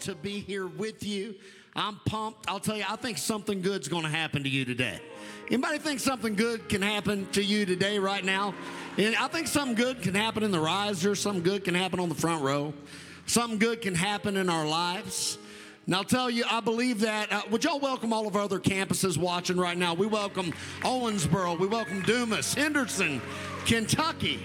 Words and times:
to 0.00 0.14
be 0.14 0.40
here 0.40 0.66
with 0.66 1.04
you. 1.04 1.34
I'm 1.76 1.98
pumped. 2.06 2.48
I'll 2.48 2.60
tell 2.60 2.76
you, 2.76 2.84
I 2.88 2.96
think 2.96 3.18
something 3.18 3.60
good's 3.60 3.88
going 3.88 4.04
to 4.04 4.08
happen 4.08 4.44
to 4.44 4.48
you 4.48 4.64
today. 4.64 5.00
Anybody 5.48 5.78
think 5.78 6.00
something 6.00 6.34
good 6.34 6.68
can 6.68 6.82
happen 6.82 7.26
to 7.32 7.42
you 7.42 7.66
today, 7.66 7.98
right 7.98 8.24
now? 8.24 8.54
And 8.96 9.16
I 9.16 9.26
think 9.28 9.48
something 9.48 9.74
good 9.74 10.00
can 10.00 10.14
happen 10.14 10.42
in 10.42 10.52
the 10.52 10.60
riser. 10.60 11.14
Something 11.14 11.42
good 11.42 11.64
can 11.64 11.74
happen 11.74 11.98
on 11.98 12.08
the 12.08 12.14
front 12.14 12.42
row. 12.42 12.72
Something 13.26 13.58
good 13.58 13.82
can 13.82 13.94
happen 13.94 14.36
in 14.36 14.48
our 14.48 14.66
lives. 14.66 15.38
And 15.86 15.94
I'll 15.94 16.04
tell 16.04 16.30
you, 16.30 16.44
I 16.50 16.60
believe 16.60 17.00
that. 17.00 17.32
Uh, 17.32 17.42
would 17.50 17.64
y'all 17.64 17.80
welcome 17.80 18.12
all 18.12 18.26
of 18.26 18.36
our 18.36 18.42
other 18.42 18.58
campuses 18.58 19.18
watching 19.18 19.56
right 19.56 19.76
now? 19.76 19.94
We 19.94 20.06
welcome 20.06 20.54
Owensboro. 20.80 21.58
We 21.58 21.66
welcome 21.66 22.02
Dumas, 22.02 22.54
Henderson, 22.54 23.20
Kentucky. 23.66 24.40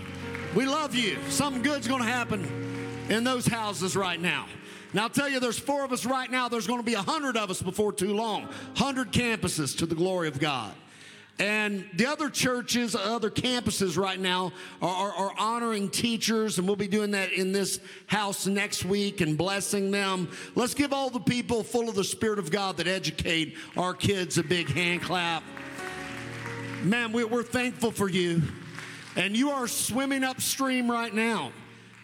We 0.56 0.66
love 0.66 0.96
you. 0.96 1.18
Something 1.30 1.62
good's 1.62 1.88
going 1.88 2.02
to 2.02 2.08
happen 2.08 3.06
in 3.10 3.24
those 3.24 3.46
houses 3.46 3.96
right 3.96 4.20
now. 4.20 4.48
Now 4.94 5.04
I'll 5.04 5.10
tell 5.10 5.30
you, 5.30 5.40
there's 5.40 5.60
four 5.60 5.86
of 5.86 5.92
us 5.92 6.06
right 6.06 6.30
now. 6.30 6.50
There's 6.50 6.68
going 6.68 6.80
to 6.80 6.86
be 6.86 6.96
a 6.96 7.02
hundred 7.02 7.38
of 7.38 7.50
us 7.50 7.62
before 7.62 7.94
too 7.94 8.16
long. 8.16 8.50
Hundred 8.76 9.12
campuses 9.12 9.78
to 9.78 9.86
the 9.86 9.96
glory 9.96 10.28
of 10.28 10.40
God. 10.40 10.74
And 11.40 11.86
the 11.94 12.06
other 12.06 12.30
churches, 12.30 12.96
other 12.96 13.30
campuses 13.30 13.98
right 13.98 14.20
now 14.20 14.52
are, 14.82 14.90
are, 14.90 15.14
are, 15.14 15.34
honoring 15.38 15.90
teachers, 15.90 16.58
and 16.58 16.68
we'll 16.68 16.76
be 16.76 16.90
doing 16.90 17.12
that 17.12 17.32
in 17.32 17.54
this 17.54 17.80
house 18.08 18.46
next 18.46 18.84
week 18.84 19.22
and 19.22 19.38
blessing 19.38 19.90
them. 19.90 20.30
Let's 20.56 20.74
give 20.74 20.92
all 20.92 21.10
the 21.10 21.22
people 21.22 21.64
full 21.64 21.88
of 21.88 21.96
the 21.96 22.04
Spirit 22.04 22.40
of 22.40 22.52
God 22.52 22.76
that 22.78 22.88
educate 22.88 23.56
our 23.78 23.94
kids 23.94 24.38
a 24.38 24.44
big 24.44 24.70
hand 24.70 25.02
clap. 25.02 25.42
Man, 26.84 27.14
we, 27.14 27.24
we're 27.24 27.44
thankful 27.44 27.92
for 27.92 28.10
you. 28.10 28.42
And 29.16 29.36
you 29.36 29.52
are 29.52 29.68
swimming 29.68 30.26
upstream 30.26 30.92
right 30.92 31.14
now 31.14 31.54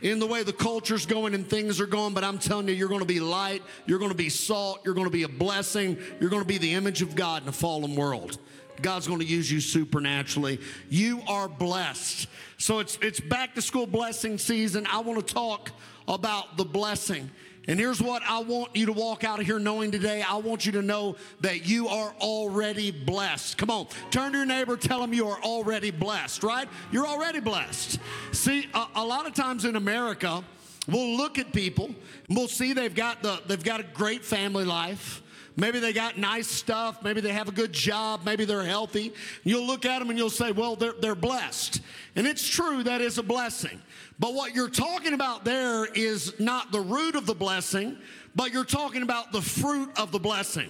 in 0.05 0.19
the 0.19 0.27
way 0.27 0.43
the 0.43 0.53
culture's 0.53 1.07
going 1.07 1.33
and 1.33 1.49
things 1.49 1.81
are 1.81 1.87
going, 1.87 2.13
but 2.13 2.23
I'm 2.23 2.37
telling 2.37 2.67
you, 2.67 2.75
you're 2.75 2.89
going 2.89 2.99
to 2.99 3.07
be 3.07 3.19
light, 3.19 3.63
you're 3.87 3.97
going 3.97 4.11
to 4.11 4.17
be 4.17 4.29
salt, 4.29 4.81
you're 4.85 4.93
going 4.93 5.07
to 5.07 5.11
be 5.11 5.23
a 5.23 5.27
blessing, 5.27 5.97
you're 6.19 6.29
going 6.29 6.43
to 6.43 6.47
be 6.47 6.59
the 6.59 6.73
image 6.73 7.01
of 7.01 7.15
God 7.15 7.41
in 7.41 7.49
a 7.49 7.51
fallen 7.51 7.95
world. 7.95 8.37
God's 8.83 9.07
going 9.07 9.19
to 9.19 9.25
use 9.25 9.51
you 9.51 9.59
supernaturally. 9.59 10.59
You 10.89 11.21
are 11.27 11.49
blessed. 11.49 12.27
So 12.57 12.79
it's 12.79 12.99
it's 13.01 13.19
back 13.19 13.55
to 13.55 13.63
school 13.63 13.87
blessing 13.87 14.37
season. 14.37 14.85
I 14.91 14.99
want 14.99 15.25
to 15.25 15.33
talk 15.33 15.71
about 16.07 16.55
the 16.55 16.65
blessing. 16.65 17.31
And 17.67 17.79
here's 17.79 18.01
what 18.01 18.21
I 18.27 18.39
want 18.39 18.75
you 18.75 18.85
to 18.87 18.91
walk 18.91 19.23
out 19.23 19.39
of 19.39 19.45
here 19.45 19.59
knowing 19.59 19.91
today. 19.91 20.21
I 20.21 20.37
want 20.37 20.65
you 20.65 20.71
to 20.73 20.81
know 20.81 21.15
that 21.41 21.67
you 21.67 21.87
are 21.87 22.13
already 22.19 22.91
blessed. 22.91 23.57
Come 23.57 23.71
on, 23.71 23.87
turn 24.11 24.31
to 24.33 24.37
your 24.37 24.45
neighbor, 24.45 24.77
tell 24.77 24.99
them 25.01 25.13
you 25.13 25.27
are 25.27 25.41
already 25.41 25.91
blessed, 25.91 26.43
right? 26.43 26.67
You're 26.91 27.07
already 27.07 27.39
blessed. 27.39 27.99
See, 28.31 28.67
a, 28.73 28.85
a 28.95 29.05
lot 29.05 29.25
of 29.25 29.33
times 29.33 29.65
in 29.65 29.75
America, 29.75 30.43
we'll 30.87 31.17
look 31.17 31.39
at 31.39 31.51
people 31.53 31.87
and 32.27 32.37
we'll 32.37 32.47
see 32.47 32.73
they've 32.73 32.93
got 32.93 33.23
the 33.23 33.41
they've 33.47 33.63
got 33.63 33.79
a 33.79 33.83
great 33.83 34.23
family 34.23 34.65
life. 34.65 35.21
Maybe 35.57 35.79
they 35.79 35.93
got 35.93 36.17
nice 36.17 36.47
stuff. 36.47 37.01
Maybe 37.01 37.21
they 37.21 37.31
have 37.31 37.47
a 37.47 37.51
good 37.51 37.71
job. 37.71 38.21
Maybe 38.25 38.43
they're 38.43 38.65
healthy. 38.65 39.13
You'll 39.43 39.65
look 39.65 39.85
at 39.85 39.99
them 39.99 40.09
and 40.09 40.19
you'll 40.19 40.29
say, 40.29 40.51
well, 40.51 40.75
they're, 40.75 40.93
they're 40.99 41.15
blessed. 41.15 41.79
And 42.17 42.27
it's 42.27 42.45
true, 42.45 42.83
that 42.83 42.99
is 42.99 43.17
a 43.17 43.23
blessing. 43.23 43.81
But 44.17 44.33
what 44.33 44.55
you're 44.55 44.69
talking 44.69 45.13
about 45.13 45.43
there 45.43 45.85
is 45.85 46.39
not 46.39 46.71
the 46.71 46.79
root 46.79 47.15
of 47.15 47.25
the 47.25 47.35
blessing, 47.35 47.97
but 48.35 48.53
you're 48.53 48.63
talking 48.63 49.01
about 49.01 49.31
the 49.31 49.41
fruit 49.41 49.89
of 49.97 50.11
the 50.11 50.19
blessing. 50.19 50.69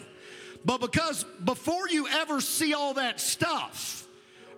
But 0.64 0.82
because 0.82 1.24
before 1.44 1.88
you 1.90 2.08
ever 2.08 2.42
see 2.42 2.74
all 2.74 2.96
that 2.96 3.20
stuff, 3.20 4.08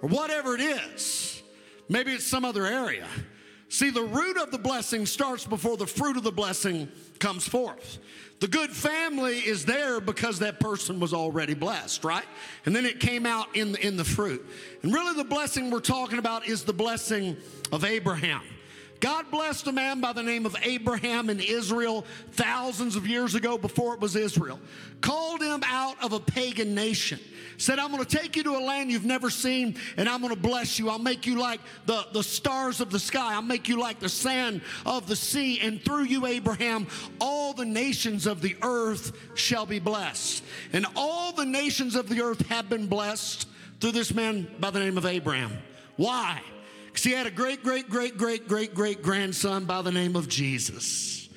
or 0.02 0.10
whatever 0.10 0.56
it 0.56 0.62
is, 0.62 1.42
maybe 1.90 2.14
it's 2.14 2.26
some 2.26 2.46
other 2.46 2.66
area. 2.66 3.08
See, 3.70 3.90
the 3.90 4.04
root 4.04 4.38
of 4.38 4.52
the 4.52 4.58
blessing 4.58 5.06
starts 5.06 5.44
before 5.44 5.76
the 5.76 5.88
fruit 5.88 6.16
of 6.16 6.24
the 6.24 6.32
blessing 6.32 6.88
comes 7.20 7.46
forth. 7.46 8.00
The 8.40 8.48
good 8.48 8.70
family 8.70 9.40
is 9.40 9.66
there 9.66 10.00
because 10.00 10.40
that 10.40 10.60
person 10.60 11.00
was 11.00 11.14
already 11.14 11.56
blessed, 11.56 12.06
right? 12.06 12.24
And 12.66 12.74
then 12.74 12.86
it 12.86 13.00
came 13.02 13.26
out 13.26 13.54
in 13.56 13.74
the, 13.74 13.86
in 13.86 13.98
the 13.98 14.06
fruit. 14.06 14.46
And 14.84 14.94
really, 14.94 15.16
the 15.16 15.28
blessing 15.28 15.72
we're 15.72 15.80
talking 15.80 16.20
about 16.20 16.48
is 16.48 16.64
the 16.64 16.74
blessing 16.74 17.36
of 17.74 17.84
Abraham. 17.84 18.44
God 19.00 19.30
blessed 19.30 19.68
a 19.68 19.72
man 19.72 20.02
by 20.02 20.14
the 20.14 20.24
name 20.24 20.46
of 20.46 20.56
Abraham 20.64 21.30
in 21.30 21.40
Israel 21.40 22.06
thousands 22.32 22.96
of 22.96 23.08
years 23.08 23.36
ago 23.36 23.58
before 23.58 23.94
it 23.94 24.00
was 24.00 24.16
Israel. 24.16 24.60
Called 25.02 25.42
him 25.42 25.62
out 25.66 26.04
of 26.04 26.14
a 26.14 26.20
pagan 26.20 26.74
nation. 26.74 27.20
Said, 27.58 27.80
I'm 27.80 27.92
going 27.92 28.04
to 28.04 28.18
take 28.18 28.36
you 28.36 28.44
to 28.44 28.52
a 28.52 28.64
land 28.64 28.92
you've 28.92 29.06
never 29.06 29.30
seen 29.30 29.76
and 29.98 30.08
I'm 30.10 30.22
going 30.22 30.34
to 30.34 30.40
bless 30.40 30.80
you. 30.80 30.90
I'll 30.90 31.00
make 31.00 31.26
you 31.26 31.40
like 31.40 31.60
the, 31.86 32.08
the 32.14 32.24
stars 32.24 32.82
of 32.82 32.90
the 32.90 33.00
sky. 33.00 33.34
I'll 33.34 33.42
make 33.42 33.68
you 33.68 33.80
like 33.80 34.00
the 34.00 34.10
sand 34.10 34.62
of 34.86 35.08
the 35.08 35.16
sea. 35.16 35.60
And 35.60 35.82
through 35.84 36.04
you, 36.04 36.26
Abraham, 36.26 36.88
all 37.20 37.54
the 37.54 37.66
nations 37.66 38.26
of 38.26 38.42
the 38.42 38.56
earth 38.62 39.12
shall 39.36 39.66
be 39.66 39.80
blessed. 39.80 40.44
And 40.74 40.86
all 40.96 41.32
the 41.32 41.46
nations 41.46 41.96
of 41.96 42.10
the 42.10 42.22
earth 42.22 42.48
have 42.48 42.70
been 42.70 42.88
blessed 42.88 43.48
through 43.80 43.92
this 43.92 44.14
man 44.14 44.48
by 44.60 44.72
the 44.72 44.80
name 44.80 44.98
of 44.98 45.06
Abraham. 45.06 45.52
Why? 45.96 46.42
Because 46.98 47.12
he 47.12 47.16
had 47.16 47.28
a 47.28 47.32
great, 47.32 47.62
great, 47.62 47.92
great, 47.92 48.18
great, 48.18 48.48
great, 48.48 48.74
great 48.74 49.04
grandson 49.04 49.66
by 49.66 49.84
the 49.84 49.92
name 49.92 50.16
of 50.16 50.28
Jesus. 50.28 51.30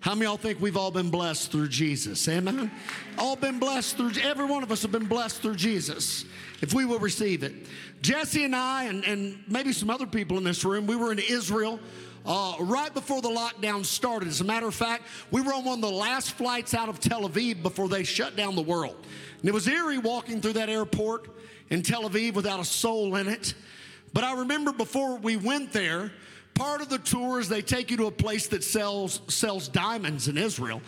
How 0.00 0.14
many 0.14 0.26
y'all 0.26 0.36
think 0.36 0.60
we've 0.60 0.76
all 0.76 0.90
been 0.90 1.08
blessed 1.08 1.50
through 1.50 1.68
Jesus? 1.68 2.28
Amen? 2.28 2.70
All 3.16 3.34
been 3.34 3.58
blessed 3.58 3.96
through, 3.96 4.10
every 4.20 4.44
one 4.44 4.62
of 4.62 4.70
us 4.70 4.82
have 4.82 4.92
been 4.92 5.06
blessed 5.06 5.40
through 5.40 5.54
Jesus 5.54 6.26
if 6.60 6.74
we 6.74 6.84
will 6.84 6.98
receive 6.98 7.44
it. 7.44 7.54
Jesse 8.02 8.44
and 8.44 8.54
I, 8.54 8.84
and, 8.84 9.06
and 9.06 9.42
maybe 9.48 9.72
some 9.72 9.88
other 9.88 10.04
people 10.04 10.36
in 10.36 10.44
this 10.44 10.66
room, 10.66 10.86
we 10.86 10.96
were 10.96 11.12
in 11.12 11.18
Israel 11.18 11.80
uh, 12.26 12.56
right 12.60 12.92
before 12.92 13.22
the 13.22 13.30
lockdown 13.30 13.86
started. 13.86 14.28
As 14.28 14.42
a 14.42 14.44
matter 14.44 14.68
of 14.68 14.74
fact, 14.74 15.04
we 15.30 15.40
were 15.40 15.54
on 15.54 15.64
one 15.64 15.78
of 15.78 15.90
the 15.90 15.96
last 15.96 16.32
flights 16.32 16.74
out 16.74 16.90
of 16.90 17.00
Tel 17.00 17.26
Aviv 17.26 17.62
before 17.62 17.88
they 17.88 18.04
shut 18.04 18.36
down 18.36 18.54
the 18.54 18.60
world. 18.60 18.96
And 19.40 19.48
it 19.48 19.54
was 19.54 19.66
eerie 19.66 19.96
walking 19.96 20.42
through 20.42 20.52
that 20.54 20.68
airport 20.68 21.30
in 21.70 21.80
Tel 21.80 22.02
Aviv 22.02 22.34
without 22.34 22.60
a 22.60 22.66
soul 22.66 23.16
in 23.16 23.28
it. 23.28 23.54
But 24.16 24.24
I 24.24 24.32
remember 24.32 24.72
before 24.72 25.16
we 25.16 25.36
went 25.36 25.74
there, 25.74 26.10
part 26.54 26.80
of 26.80 26.88
the 26.88 26.96
tour 26.96 27.38
is 27.38 27.50
they 27.50 27.60
take 27.60 27.90
you 27.90 27.98
to 27.98 28.06
a 28.06 28.10
place 28.10 28.46
that 28.46 28.64
sells 28.64 29.20
sells 29.28 29.68
diamonds 29.68 30.26
in 30.26 30.38
Israel. 30.38 30.80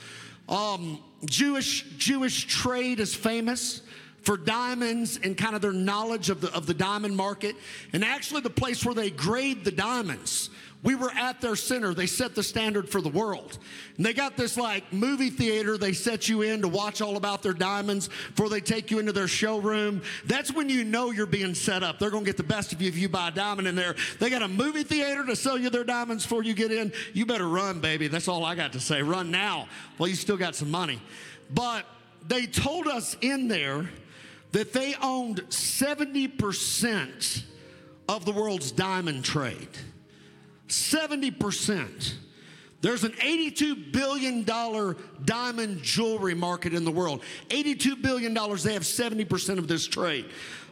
Um, 0.49 0.99
Jewish 1.27 1.83
Jewish 1.99 2.47
trade 2.47 3.01
is 3.01 3.15
famous 3.15 3.83
for 4.23 4.39
diamonds 4.39 5.21
and 5.23 5.37
kind 5.37 5.55
of 5.55 5.61
their 5.61 5.75
knowledge 5.75 6.31
of 6.31 6.41
the 6.41 6.51
of 6.55 6.65
the 6.65 6.73
diamond 6.73 7.19
market, 7.19 7.55
and 7.93 8.03
actually 8.03 8.41
the 8.41 8.49
place 8.49 8.83
where 8.83 8.95
they 8.95 9.11
grade 9.11 9.63
the 9.63 9.73
diamonds 9.73 10.49
we 10.83 10.95
were 10.95 11.11
at 11.11 11.41
their 11.41 11.57
center. 11.57 11.93
They 11.93 12.07
set 12.07 12.37
the 12.37 12.43
standard 12.43 12.89
for 12.89 13.01
the 13.01 13.09
world. 13.09 13.59
And 13.97 14.07
they 14.07 14.13
got 14.13 14.37
this 14.37 14.57
like 14.57 14.93
movie 14.93 15.31
theater 15.31 15.77
they 15.77 15.93
set 15.93 16.29
you 16.29 16.43
in 16.43 16.63
to 16.63 16.69
watch 16.69 17.03
all 17.03 17.17
about 17.17 17.43
their 17.43 17.53
diamonds 17.53 18.09
before 18.29 18.49
they 18.49 18.61
take 18.61 18.93
you 18.93 19.01
into 19.01 19.11
their 19.13 19.27
showroom. 19.27 20.03
That's 20.27 20.53
when 20.53 20.69
you 20.69 20.85
know 20.85 21.11
you're 21.11 21.27
being 21.27 21.55
set 21.55 21.83
up. 21.83 21.99
They're 21.99 22.11
going 22.11 22.25
to 22.25 22.29
get 22.29 22.37
the 22.37 22.45
best 22.45 22.73
of 22.73 22.81
you 22.81 22.89
if 22.89 22.97
you 22.97 23.09
buy 23.09 23.29
a 23.29 23.33
diamond 23.33 23.67
in 23.67 23.75
there. 23.75 23.97
They 24.21 24.31
got 24.31 24.43
a 24.43 24.49
movie 24.49 24.85
theater 24.85 25.27
to 25.27 25.35
sell 25.35 25.59
you 25.59 25.69
their 25.69 25.83
diamonds 25.83 26.23
before 26.25 26.45
you 26.45 26.55
get 26.55 26.71
in. 26.71 26.93
You 27.13 27.27
better 27.27 27.49
run, 27.49 27.81
baby. 27.81 28.07
That's 28.07 28.29
all 28.29 28.45
I 28.45 28.55
got 28.55 28.73
to 28.75 28.81
say. 28.81 29.03
Run 29.03 29.33
now. 29.33 29.67
Well, 29.99 30.09
you 30.09 30.15
still 30.15 30.37
got 30.37 30.55
some 30.55 30.71
money. 30.71 31.03
But 31.51 31.87
they 32.29 32.47
told 32.47 32.87
us 32.87 33.17
in 33.21 33.49
there 33.49 33.91
that 34.53 34.73
they 34.73 34.95
owned 35.03 35.43
70% 35.49 37.43
of 38.09 38.25
the 38.25 38.33
world's 38.33 38.71
diamond 38.71 39.25
trade. 39.25 39.69
70%. 40.69 42.15
There's 42.81 43.03
an 43.03 43.13
$82 43.13 43.93
billion 43.93 44.45
diamond 45.25 45.83
jewelry 45.83 46.35
market 46.35 46.75
in 46.75 46.85
the 46.85 46.93
world. 46.93 47.23
$82 47.49 48.01
billion, 48.01 48.35
they 48.35 48.73
have 48.73 48.83
70% 48.83 49.59
of 49.59 49.67
this 49.67 49.87
trade. 49.87 50.27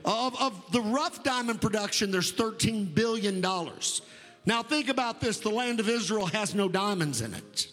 Of, 0.05 0.41
of 0.41 0.71
the 0.71 0.83
rough 0.83 1.25
diamond 1.25 1.61
production, 1.61 2.13
there's 2.13 2.33
$13 2.33 2.95
billion. 2.95 3.41
Now, 3.41 4.63
think 4.63 4.89
about 4.89 5.21
this 5.21 5.41
the 5.41 5.51
land 5.51 5.81
of 5.81 5.89
Israel 5.89 6.27
has 6.27 6.55
no 6.55 6.69
diamonds 6.69 7.21
in 7.21 7.35
it. 7.35 7.69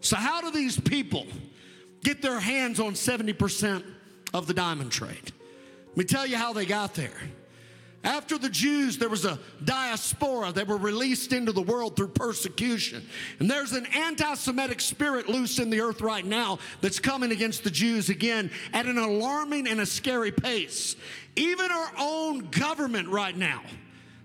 So, 0.00 0.16
how 0.16 0.40
do 0.40 0.52
these 0.52 0.78
people 0.78 1.26
get 2.04 2.22
their 2.22 2.38
hands 2.38 2.78
on 2.78 2.92
70% 2.92 3.82
of 4.32 4.46
the 4.46 4.54
diamond 4.54 4.92
trade? 4.92 5.32
Let 5.88 5.96
me 5.96 6.04
tell 6.04 6.26
you 6.26 6.36
how 6.36 6.52
they 6.52 6.64
got 6.64 6.94
there. 6.94 7.10
After 8.04 8.36
the 8.36 8.48
Jews, 8.48 8.98
there 8.98 9.08
was 9.08 9.24
a 9.24 9.38
diaspora 9.64 10.50
that 10.52 10.66
were 10.66 10.76
released 10.76 11.32
into 11.32 11.52
the 11.52 11.62
world 11.62 11.94
through 11.94 12.08
persecution. 12.08 13.06
And 13.38 13.48
there's 13.48 13.72
an 13.72 13.86
anti 13.86 14.34
Semitic 14.34 14.80
spirit 14.80 15.28
loose 15.28 15.60
in 15.60 15.70
the 15.70 15.80
earth 15.80 16.00
right 16.00 16.24
now 16.24 16.58
that's 16.80 16.98
coming 16.98 17.30
against 17.30 17.62
the 17.62 17.70
Jews 17.70 18.08
again 18.08 18.50
at 18.72 18.86
an 18.86 18.98
alarming 18.98 19.68
and 19.68 19.80
a 19.80 19.86
scary 19.86 20.32
pace. 20.32 20.96
Even 21.36 21.70
our 21.70 21.92
own 21.98 22.50
government 22.50 23.08
right 23.08 23.36
now 23.36 23.62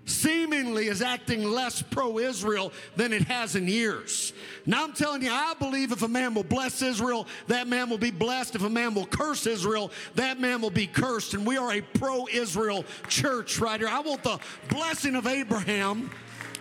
seemingly 0.08 0.88
is 0.88 1.02
acting 1.02 1.44
less 1.44 1.82
pro 1.82 2.18
Israel 2.18 2.72
than 2.96 3.12
it 3.12 3.22
has 3.22 3.56
in 3.56 3.68
years. 3.68 4.32
Now 4.66 4.84
I'm 4.84 4.92
telling 4.92 5.22
you, 5.22 5.30
I 5.30 5.54
believe 5.58 5.92
if 5.92 6.02
a 6.02 6.08
man 6.08 6.34
will 6.34 6.44
bless 6.44 6.82
Israel, 6.82 7.26
that 7.46 7.68
man 7.68 7.88
will 7.90 7.98
be 7.98 8.10
blessed. 8.10 8.54
If 8.54 8.62
a 8.62 8.70
man 8.70 8.94
will 8.94 9.06
curse 9.06 9.46
Israel, 9.46 9.90
that 10.14 10.40
man 10.40 10.60
will 10.60 10.70
be 10.70 10.86
cursed. 10.86 11.34
And 11.34 11.46
we 11.46 11.56
are 11.56 11.72
a 11.72 11.80
pro 11.80 12.26
Israel 12.28 12.84
church 13.08 13.58
right 13.58 13.80
here. 13.80 13.88
I 13.88 14.00
want 14.00 14.22
the 14.22 14.38
blessing 14.68 15.14
of 15.14 15.26
Abraham 15.26 16.10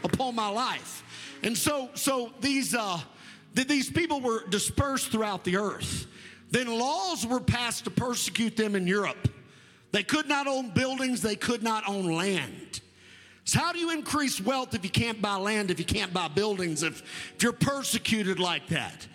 upon 0.03 0.35
my 0.35 0.49
life. 0.49 1.03
And 1.43 1.57
so, 1.57 1.89
so 1.93 2.31
these, 2.41 2.75
uh, 2.75 2.99
these 3.53 3.89
people 3.89 4.21
were 4.21 4.45
dispersed 4.47 5.11
throughout 5.11 5.43
the 5.43 5.57
earth. 5.57 6.07
Then 6.49 6.67
laws 6.67 7.25
were 7.25 7.39
passed 7.39 7.83
to 7.85 7.91
persecute 7.91 8.55
them 8.55 8.75
in 8.75 8.87
Europe. 8.87 9.29
They 9.91 10.03
could 10.03 10.27
not 10.27 10.47
own 10.47 10.69
buildings, 10.71 11.21
they 11.21 11.35
could 11.35 11.63
not 11.63 11.87
own 11.87 12.05
land. 12.05 12.81
So, 13.47 13.59
how 13.59 13.71
do 13.71 13.79
you 13.79 13.91
increase 13.91 14.41
wealth 14.41 14.75
if 14.75 14.83
you 14.83 14.89
can't 14.89 15.21
buy 15.21 15.35
land, 15.35 15.71
if 15.71 15.79
you 15.79 15.85
can't 15.85 16.13
buy 16.13 16.27
buildings, 16.27 16.83
if, 16.83 17.01
if 17.33 17.41
you're 17.41 17.53
persecuted 17.53 18.41
like 18.41 18.67
that? 18.67 19.07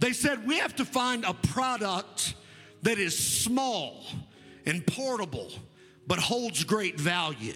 They 0.00 0.12
said 0.12 0.44
we 0.44 0.58
have 0.58 0.74
to 0.76 0.84
find 0.84 1.24
a 1.24 1.32
product 1.32 2.34
that 2.82 2.98
is 2.98 3.16
small 3.16 4.04
and 4.66 4.84
portable, 4.84 5.52
but 6.08 6.18
holds 6.18 6.64
great 6.64 6.98
value. 6.98 7.54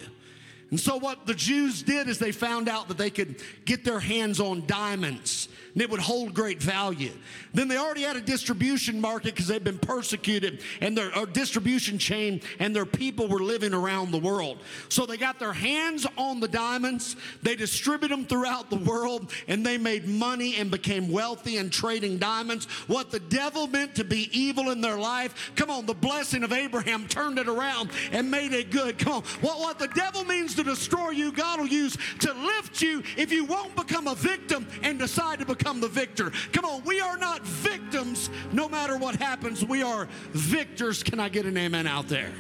And 0.71 0.79
so, 0.79 0.97
what 0.97 1.27
the 1.27 1.35
Jews 1.35 1.83
did 1.83 2.09
is 2.09 2.19
they 2.19 2.33
found 2.33 2.69
out 2.69 2.89
that 2.89 2.99
they 2.99 3.11
could 3.11 3.43
get 3.65 3.85
their 3.85 4.01
hands 4.01 4.39
on 4.39 4.67
diamonds 4.67 5.49
and 5.75 5.83
it 5.83 5.91
would 5.91 6.01
hold 6.01 6.35
great 6.35 6.63
value. 6.63 7.13
Then 7.55 7.69
they 7.69 7.77
already 7.77 8.03
had 8.03 8.17
a 8.17 8.21
distribution 8.21 9.01
market 9.01 9.35
because 9.35 9.47
they've 9.47 9.63
been 9.63 9.79
persecuted 9.79 10.63
and 10.81 10.97
their 10.97 11.11
distribution 11.27 11.99
chain 11.99 12.41
and 12.59 12.75
their 12.75 12.87
people 12.87 13.29
were 13.29 13.41
living 13.41 13.75
around 13.75 14.11
the 14.11 14.19
world. 14.19 14.59
So 14.89 15.07
they 15.07 15.17
got 15.17 15.39
their 15.39 15.53
hands 15.53 16.07
on 16.17 16.41
the 16.41 16.49
diamonds, 16.49 17.17
they 17.43 17.57
distributed 17.57 18.17
them 18.17 18.27
throughout 18.27 18.71
the 18.71 18.77
world, 18.77 19.33
and 19.49 19.65
they 19.65 19.79
made 19.79 20.07
money 20.07 20.57
and 20.57 20.71
became 20.71 21.11
wealthy 21.11 21.59
and 21.59 21.73
trading 21.73 22.19
diamonds. 22.19 22.67
What 22.87 23.11
the 23.11 23.21
devil 23.21 23.67
meant 23.67 23.95
to 23.97 24.05
be 24.05 24.29
evil 24.39 24.71
in 24.71 24.81
their 24.81 24.99
life, 24.99 25.53
come 25.57 25.71
on, 25.71 25.87
the 25.87 25.95
blessing 25.95 26.43
of 26.43 26.53
Abraham 26.53 27.07
turned 27.07 27.39
it 27.39 27.49
around 27.49 27.91
and 28.13 28.31
made 28.31 28.53
it 28.53 28.71
good. 28.71 28.99
Come 28.99 29.15
on, 29.15 29.23
what, 29.41 29.59
what 29.59 29.79
the 29.79 29.89
devil 29.89 30.25
means 30.25 30.55
to 30.63 30.71
destroy 30.71 31.11
you, 31.11 31.33
God 31.33 31.61
will 31.61 31.67
use 31.67 31.97
to 32.21 32.33
lift 32.33 32.83
you 32.83 33.03
if 33.17 33.33
you 33.33 33.45
won't 33.45 33.75
become 33.75 34.07
a 34.07 34.15
victim 34.15 34.67
and 34.83 34.99
decide 34.99 35.39
to 35.39 35.47
become 35.47 35.81
the 35.81 35.89
victor. 35.89 36.33
Come 36.53 36.65
on, 36.65 36.85
we 36.85 37.01
are 37.01 37.17
not 37.17 37.43
victims 37.43 38.31
no 38.53 38.69
matter 38.69 38.97
what 38.97 39.17
happens. 39.17 39.65
We 39.65 39.83
are 39.83 40.09
victors. 40.31 41.03
Can 41.03 41.21
I 41.21 41.29
get 41.29 41.47
an 41.47 41.57
amen 41.57 41.87
out 41.87 42.09
there? 42.09 42.33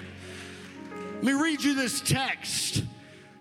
Let 1.16 1.24
me 1.24 1.32
read 1.32 1.62
you 1.62 1.74
this 1.74 2.00
text. 2.00 2.84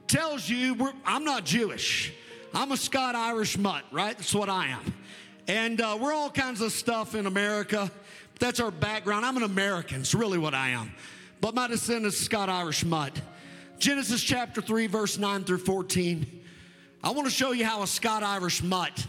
Tells 0.07 0.49
you 0.49 0.93
I'm 1.05 1.23
not 1.23 1.45
Jewish. 1.45 2.13
I'm 2.53 2.71
a 2.71 2.77
Scott 2.77 3.15
Irish 3.15 3.57
mutt, 3.57 3.83
right? 3.91 4.17
That's 4.17 4.33
what 4.33 4.49
I 4.49 4.67
am. 4.67 4.93
And 5.47 5.79
uh, 5.81 5.97
we're 5.99 6.13
all 6.13 6.31
kinds 6.31 6.61
of 6.61 6.71
stuff 6.71 7.15
in 7.15 7.25
America. 7.25 7.91
That's 8.39 8.59
our 8.59 8.71
background. 8.71 9.25
I'm 9.25 9.37
an 9.37 9.43
American. 9.43 10.01
It's 10.01 10.15
really 10.15 10.37
what 10.37 10.53
I 10.53 10.69
am. 10.69 10.91
But 11.41 11.55
my 11.55 11.67
descent 11.67 12.05
is 12.05 12.17
Scott 12.17 12.49
Irish 12.49 12.83
mutt. 12.83 13.21
Genesis 13.79 14.21
chapter 14.21 14.61
3, 14.61 14.87
verse 14.87 15.17
9 15.17 15.45
through 15.45 15.59
14. 15.59 16.43
I 17.01 17.11
want 17.11 17.27
to 17.27 17.33
show 17.33 17.53
you 17.53 17.63
how 17.63 17.81
a 17.81 17.87
Scott 17.87 18.23
Irish 18.23 18.61
mutt 18.61 19.07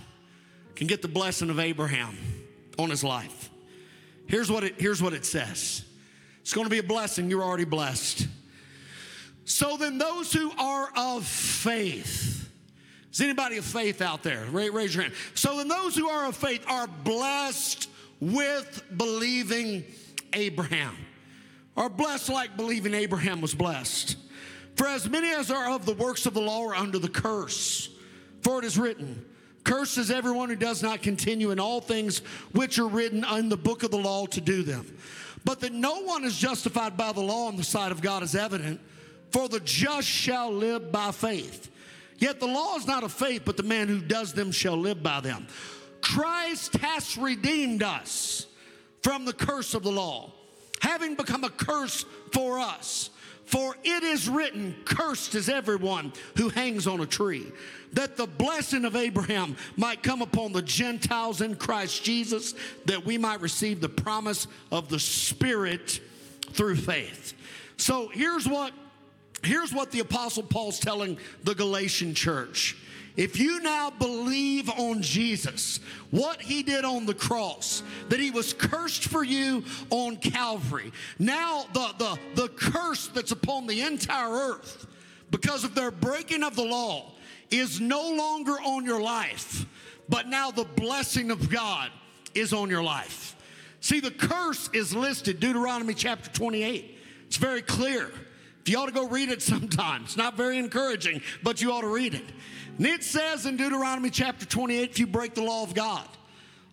can 0.77 0.87
get 0.87 1.03
the 1.03 1.09
blessing 1.09 1.51
of 1.51 1.59
Abraham 1.59 2.17
on 2.79 2.89
his 2.89 3.03
life. 3.03 3.51
Here's 4.27 4.49
what 4.49 4.63
it, 4.63 4.81
here's 4.81 5.03
what 5.03 5.13
it 5.13 5.25
says 5.25 5.85
it's 6.41 6.53
going 6.53 6.67
to 6.67 6.71
be 6.71 6.79
a 6.79 6.85
blessing. 6.85 7.29
You're 7.29 7.43
already 7.43 7.65
blessed. 7.65 8.29
So 9.45 9.77
then, 9.77 9.99
those 9.99 10.33
who 10.33 10.53
are 10.57 10.89
of 10.97 11.27
faith, 11.27 12.49
is 13.13 13.21
anybody 13.21 13.57
of 13.57 13.65
faith 13.65 14.01
out 14.01 14.23
there? 14.23 14.47
Raise, 14.53 14.71
raise 14.71 14.95
your 14.95 15.03
hand. 15.03 15.15
So 15.35 15.57
then, 15.57 15.67
those 15.67 15.97
who 15.97 16.09
are 16.09 16.29
of 16.29 16.37
faith 16.37 16.65
are 16.69 16.87
blessed 16.87 17.91
with 18.21 18.85
believing 18.97 19.83
Abraham, 20.33 20.97
are 21.77 21.89
blessed 21.89 22.29
like 22.29 22.57
believing 22.57 22.95
Abraham 22.95 23.41
was 23.41 23.53
blessed. 23.53 24.17
For 24.81 24.89
as 24.89 25.11
many 25.11 25.31
as 25.31 25.51
are 25.51 25.73
of 25.73 25.85
the 25.85 25.93
works 25.93 26.25
of 26.25 26.33
the 26.33 26.41
law 26.41 26.67
are 26.69 26.75
under 26.75 26.99
the 26.99 27.11
curse. 27.11 27.91
For 28.41 28.61
it 28.61 28.65
is 28.65 28.79
written, 28.79 29.23
Cursed 29.63 29.99
is 29.99 30.11
everyone 30.11 30.49
who 30.49 30.57
does 30.57 30.83
not 30.83 31.03
continue 31.03 31.51
in 31.51 31.61
all 31.61 31.83
things 31.83 32.21
which 32.53 32.79
are 32.79 32.89
written 32.89 33.23
in 33.23 33.51
the 33.51 33.59
book 33.59 33.83
of 33.83 33.91
the 33.91 33.99
law 33.99 34.25
to 34.29 34.41
do 34.41 34.63
them. 34.63 34.97
But 35.45 35.61
that 35.61 35.75
no 35.75 36.01
one 36.05 36.25
is 36.25 36.39
justified 36.39 36.97
by 36.97 37.13
the 37.13 37.21
law 37.21 37.49
on 37.49 37.57
the 37.57 37.63
side 37.63 37.93
of 37.93 38.01
God 38.01 38.23
is 38.23 38.35
evident, 38.35 38.81
for 39.29 39.51
the 39.51 39.61
just 39.61 40.09
shall 40.09 40.51
live 40.51 40.91
by 40.91 41.11
faith. 41.11 41.71
Yet 42.17 42.41
the 42.41 42.47
law 42.47 42.77
is 42.77 42.87
not 42.87 43.05
of 43.05 43.13
faith, 43.13 43.43
but 43.45 43.59
the 43.59 43.63
man 43.63 43.87
who 43.87 44.01
does 44.01 44.33
them 44.33 44.51
shall 44.51 44.79
live 44.79 45.03
by 45.03 45.21
them. 45.21 45.47
Christ 46.01 46.77
has 46.77 47.19
redeemed 47.19 47.83
us 47.83 48.47
from 49.03 49.27
the 49.27 49.35
curse 49.35 49.75
of 49.75 49.83
the 49.83 49.93
law, 49.93 50.33
having 50.81 51.17
become 51.17 51.45
a 51.45 51.51
curse 51.51 52.07
for 52.33 52.59
us. 52.59 53.11
For 53.51 53.75
it 53.83 54.05
is 54.05 54.29
written, 54.29 54.77
Cursed 54.85 55.35
is 55.35 55.49
everyone 55.49 56.13
who 56.37 56.51
hangs 56.51 56.87
on 56.87 57.01
a 57.01 57.07
tree, 57.07 57.51
that 57.95 58.17
the 58.17 58.29
blessing 58.29 58.85
of 58.85 58.95
Abraham 58.95 59.57
might 59.77 60.05
come 60.05 60.23
upon 60.23 60.53
the 60.53 60.63
Gentiles 60.63 61.41
in 61.41 61.57
Christ 61.57 62.05
Jesus, 62.05 62.55
that 62.85 63.05
we 63.05 63.19
might 63.19 63.41
receive 63.41 63.81
the 63.81 63.89
promise 63.89 64.47
of 64.71 64.89
the 64.89 65.01
Spirit 65.01 66.01
through 66.53 66.77
faith. 66.77 67.35
So 67.77 68.07
here's 68.15 68.47
what 68.47 68.73
here's 69.43 69.73
what 69.73 69.91
the 69.91 69.99
apostle 69.99 70.45
Paul's 70.45 70.79
telling 70.79 71.19
the 71.43 71.57
Galatian 71.57 72.15
church. 72.15 72.77
If 73.17 73.39
you 73.39 73.61
now 73.61 73.91
believe 73.91 74.71
on 74.71 75.03
Jesus, 75.03 75.81
what 76.11 76.41
he 76.41 76.63
did 76.63 76.85
on 76.85 77.07
the 77.07 77.15
cross, 77.15 77.83
that 78.09 78.21
he 78.21 78.31
was 78.31 78.53
cursed 78.53 79.05
for 79.05 79.25
you 79.25 79.65
on 79.91 80.17
Calvary, 80.17 80.93
now 81.19 81.67
the, 81.73 81.93
the, 81.99 82.19
the 82.43 82.49
curse 82.49 83.09
that's 83.09 83.33
upon 83.33 83.67
the 83.67 83.83
entire 83.83 84.31
earth 84.31 84.87
because 85.31 85.65
of 85.65 85.75
their 85.75 85.91
breaking 85.91 86.43
of 86.43 86.57
the 86.57 86.65
law 86.65 87.13
is 87.51 87.81
no 87.81 88.11
longer 88.11 88.53
on 88.53 88.85
your 88.85 89.01
life, 89.01 89.67
but 90.09 90.29
now 90.29 90.51
the 90.51 90.65
blessing 90.65 91.31
of 91.31 91.51
God 91.51 91.91
is 92.35 92.53
on 92.53 92.71
your 92.71 92.83
life. 92.83 93.37
See, 93.81 94.01
the 94.01 94.11
curse 94.11 94.69
is 94.73 94.95
listed, 94.95 95.41
Deuteronomy 95.41 95.95
chapter 95.95 96.31
28. 96.31 96.99
It's 97.27 97.37
very 97.37 97.63
clear. 97.63 98.11
If 98.61 98.69
You 98.69 98.79
ought 98.79 98.87
to 98.87 98.93
go 98.93 99.09
read 99.09 99.31
it 99.31 99.43
sometime. 99.43 100.03
It's 100.05 100.17
not 100.17 100.37
very 100.37 100.59
encouraging, 100.59 101.23
but 101.43 101.61
you 101.61 101.73
ought 101.73 101.81
to 101.81 101.89
read 101.89 102.15
it. 102.15 102.25
And 102.79 102.87
it 102.87 103.05
says 103.05 103.47
in 103.47 103.57
Deuteronomy 103.57 104.11
chapter 104.11 104.47
28 104.47 104.91
if 104.91 104.99
you 104.99 105.07
break 105.07 105.35
the 105.35 105.43
law 105.43 105.63
of 105.63 105.75
God, 105.75 106.07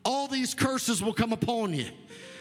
all 0.03 0.27
these 0.27 0.53
curses 0.53 1.03
will 1.03 1.13
come 1.13 1.33
upon 1.33 1.73
you. 1.73 1.87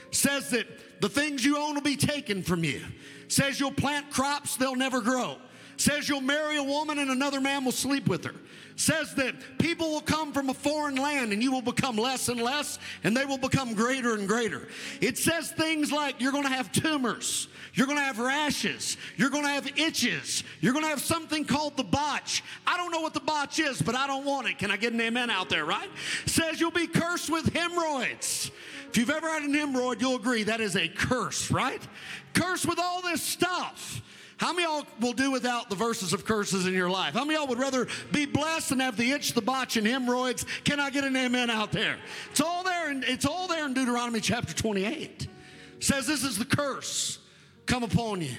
It 0.09 0.15
says 0.15 0.51
that 0.51 0.67
the 1.01 1.09
things 1.09 1.45
you 1.45 1.59
own 1.59 1.75
will 1.75 1.83
be 1.83 1.97
taken 1.97 2.43
from 2.43 2.65
you. 2.65 2.81
It 3.25 3.33
says 3.33 3.59
you'll 3.59 3.73
plant 3.73 4.11
crops, 4.11 4.57
they'll 4.57 4.77
never 4.77 5.01
grow. 5.01 5.33
It 5.75 5.81
says 5.81 6.09
you'll 6.09 6.21
marry 6.21 6.57
a 6.57 6.63
woman 6.63 6.99
and 6.99 7.11
another 7.11 7.41
man 7.41 7.65
will 7.65 7.73
sleep 7.73 8.09
with 8.09 8.25
her 8.25 8.35
says 8.77 9.15
that 9.15 9.35
people 9.59 9.91
will 9.91 10.03
come 10.03 10.33
from 10.33 10.51
a 10.51 10.55
foreign 10.55 10.97
land 10.97 11.33
and 11.33 11.43
you 11.43 11.51
will 11.51 11.63
become 11.63 11.97
less 11.97 12.29
and 12.29 12.41
less 12.41 12.79
and 13.03 13.17
they 13.17 13.25
will 13.25 13.39
become 13.39 13.75
greater 13.75 14.15
and 14.15 14.29
greater. 14.29 14.69
It 15.01 15.19
says 15.19 15.51
things 15.51 15.91
like 15.91 16.21
you're 16.21 16.33
going 16.33 16.45
to 16.45 16.51
have 16.51 16.71
tumors, 16.71 17.49
you're 17.77 17.87
going 17.87 17.99
to 17.99 18.05
have 18.05 18.19
rashes, 18.19 18.97
you're 19.19 19.29
going 19.29 19.45
to 19.45 19.51
have 19.51 19.67
itches, 19.79 20.43
you're 20.63 20.73
going 20.73 20.85
to 20.85 20.89
have 20.89 21.03
something 21.03 21.45
called 21.45 21.77
the 21.77 21.85
botch. 21.85 22.43
I 22.67 22.79
don't 22.79 22.91
know 22.91 23.03
what 23.03 23.13
the 23.13 23.21
botch 23.21 23.59
is, 23.59 23.83
but 23.83 23.95
I 23.95 24.07
don't 24.07 24.25
want 24.25 24.49
it. 24.49 24.59
Can 24.59 24.71
I 24.71 24.79
get 24.79 24.95
an 24.95 25.01
amen 25.01 25.29
out 25.29 25.51
there, 25.51 25.67
right? 25.67 25.89
says 26.25 26.59
you'll 26.59 26.71
be 26.71 26.87
cursed 26.87 27.29
with 27.29 27.53
hemorrhoids. 27.53 28.51
If 28.89 28.97
you've 28.97 29.11
ever 29.11 29.29
had 29.29 29.43
an 29.43 29.53
hemorrhoid, 29.53 30.01
you'll 30.01 30.17
agree 30.17 30.45
that 30.45 30.63
is 30.63 30.75
a 30.75 30.89
curse, 30.89 31.51
right? 31.51 31.87
Cursed 32.33 32.67
with 32.67 32.79
all 32.79 33.03
this 33.03 33.23
stuff. 33.23 34.01
How 34.39 34.53
many 34.53 34.65
y'all 34.65 34.87
will 35.01 35.13
do 35.13 35.31
without 35.31 35.69
the 35.69 35.77
verses 35.77 36.15
of 36.15 36.25
curses 36.25 36.67
in 36.67 36.73
your 36.73 36.89
life? 36.89 37.13
How 37.13 37.25
many 37.25 37.39
y'all 37.39 37.47
would 37.47 37.59
rather 37.59 37.89
be 38.11 38.25
blessed 38.25 38.71
than 38.71 38.81
have 38.81 38.97
the 38.97 39.11
itch, 39.13 39.35
the 39.35 39.43
botch, 39.43 39.77
and 39.77 39.87
hemorrhoids? 39.87 40.47
Can 40.65 40.81
I 40.81 40.89
get 40.89 41.05
an 41.05 41.15
amen 41.15 41.51
out 41.51 41.73
there? 41.73 41.97
It's 42.31 42.41
all 42.41 42.65
there, 42.65 42.91
in, 42.91 43.03
it's 43.07 43.27
all 43.27 43.49
there 43.49 43.67
in 43.67 43.75
Deuteronomy 43.75 44.21
chapter 44.21 44.55
28. 44.55 45.29
It 45.77 45.85
says 45.85 46.07
this 46.07 46.25
is 46.25 46.39
the 46.39 46.47
curse 46.47 47.19
come 47.67 47.83
upon 47.83 48.23
you. 48.23 48.35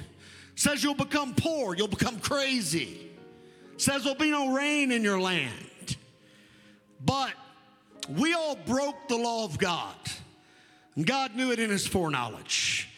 Says 0.55 0.83
you'll 0.83 0.95
become 0.95 1.35
poor, 1.35 1.75
you'll 1.75 1.87
become 1.87 2.19
crazy. 2.19 3.11
Says 3.77 4.03
there'll 4.03 4.17
be 4.17 4.31
no 4.31 4.53
rain 4.53 4.91
in 4.91 5.03
your 5.03 5.19
land. 5.19 5.97
But 7.05 7.33
we 8.09 8.33
all 8.33 8.55
broke 8.55 9.07
the 9.07 9.17
law 9.17 9.45
of 9.45 9.59
God. 9.59 9.95
And 10.95 11.05
God 11.05 11.35
knew 11.35 11.51
it 11.51 11.59
in 11.59 11.69
his 11.69 11.85
foreknowledge. 11.85 12.89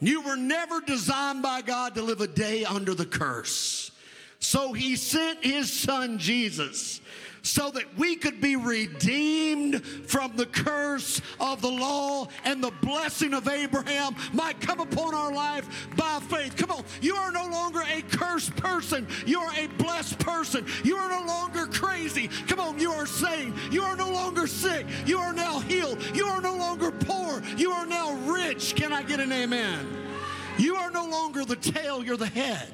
You 0.00 0.22
were 0.22 0.36
never 0.36 0.80
designed 0.80 1.42
by 1.42 1.62
God 1.62 1.94
to 1.96 2.02
live 2.02 2.20
a 2.20 2.26
day 2.26 2.64
under 2.64 2.94
the 2.94 3.04
curse. 3.04 3.90
So 4.38 4.72
he 4.72 4.96
sent 4.96 5.44
his 5.44 5.72
son 5.72 6.18
Jesus 6.18 7.00
so 7.42 7.70
that 7.70 7.84
we 7.96 8.16
could 8.16 8.40
be 8.40 8.56
redeemed 8.56 9.84
from 9.84 10.36
the 10.36 10.46
curse 10.46 11.20
of 11.40 11.60
the 11.60 11.70
law 11.70 12.28
and 12.44 12.62
the 12.62 12.72
blessing 12.82 13.34
of 13.34 13.48
Abraham 13.48 14.14
might 14.32 14.60
come 14.60 14.80
upon 14.80 15.14
our 15.14 15.32
life 15.32 15.88
by 15.96 16.20
faith. 16.28 16.56
Come 16.56 16.70
on, 16.70 16.84
you 17.00 17.14
are 17.16 17.32
no 17.32 17.46
longer 17.46 17.82
a 17.92 18.02
cursed 18.02 18.54
person, 18.56 19.06
you 19.26 19.38
are 19.40 19.52
a 19.56 19.66
blessed 19.78 20.18
person. 20.18 20.66
You 20.84 20.96
are 20.96 21.08
no 21.08 21.26
longer 21.26 21.66
crazy. 21.66 22.28
Come 22.48 22.60
on, 22.60 22.78
you 22.78 22.90
are 22.92 23.06
saved. 23.06 23.72
You 23.72 23.82
are 23.82 23.96
no 23.96 24.10
longer 24.10 24.46
sick. 24.46 24.86
You 25.06 25.18
are 25.18 25.32
now 25.32 25.60
healed. 25.60 25.98
You 26.14 26.26
are 26.26 26.40
no 26.40 26.56
longer 26.56 26.90
poor. 26.90 27.42
You 27.56 27.70
are 27.70 27.86
now 27.86 28.14
rich. 28.26 28.74
Can 28.74 28.92
I 28.92 29.02
get 29.02 29.20
an 29.20 29.32
amen? 29.32 29.86
You 30.58 30.76
are 30.76 30.90
no 30.90 31.06
longer 31.06 31.44
the 31.44 31.56
tail, 31.56 32.04
you're 32.04 32.16
the 32.16 32.26
head. 32.26 32.72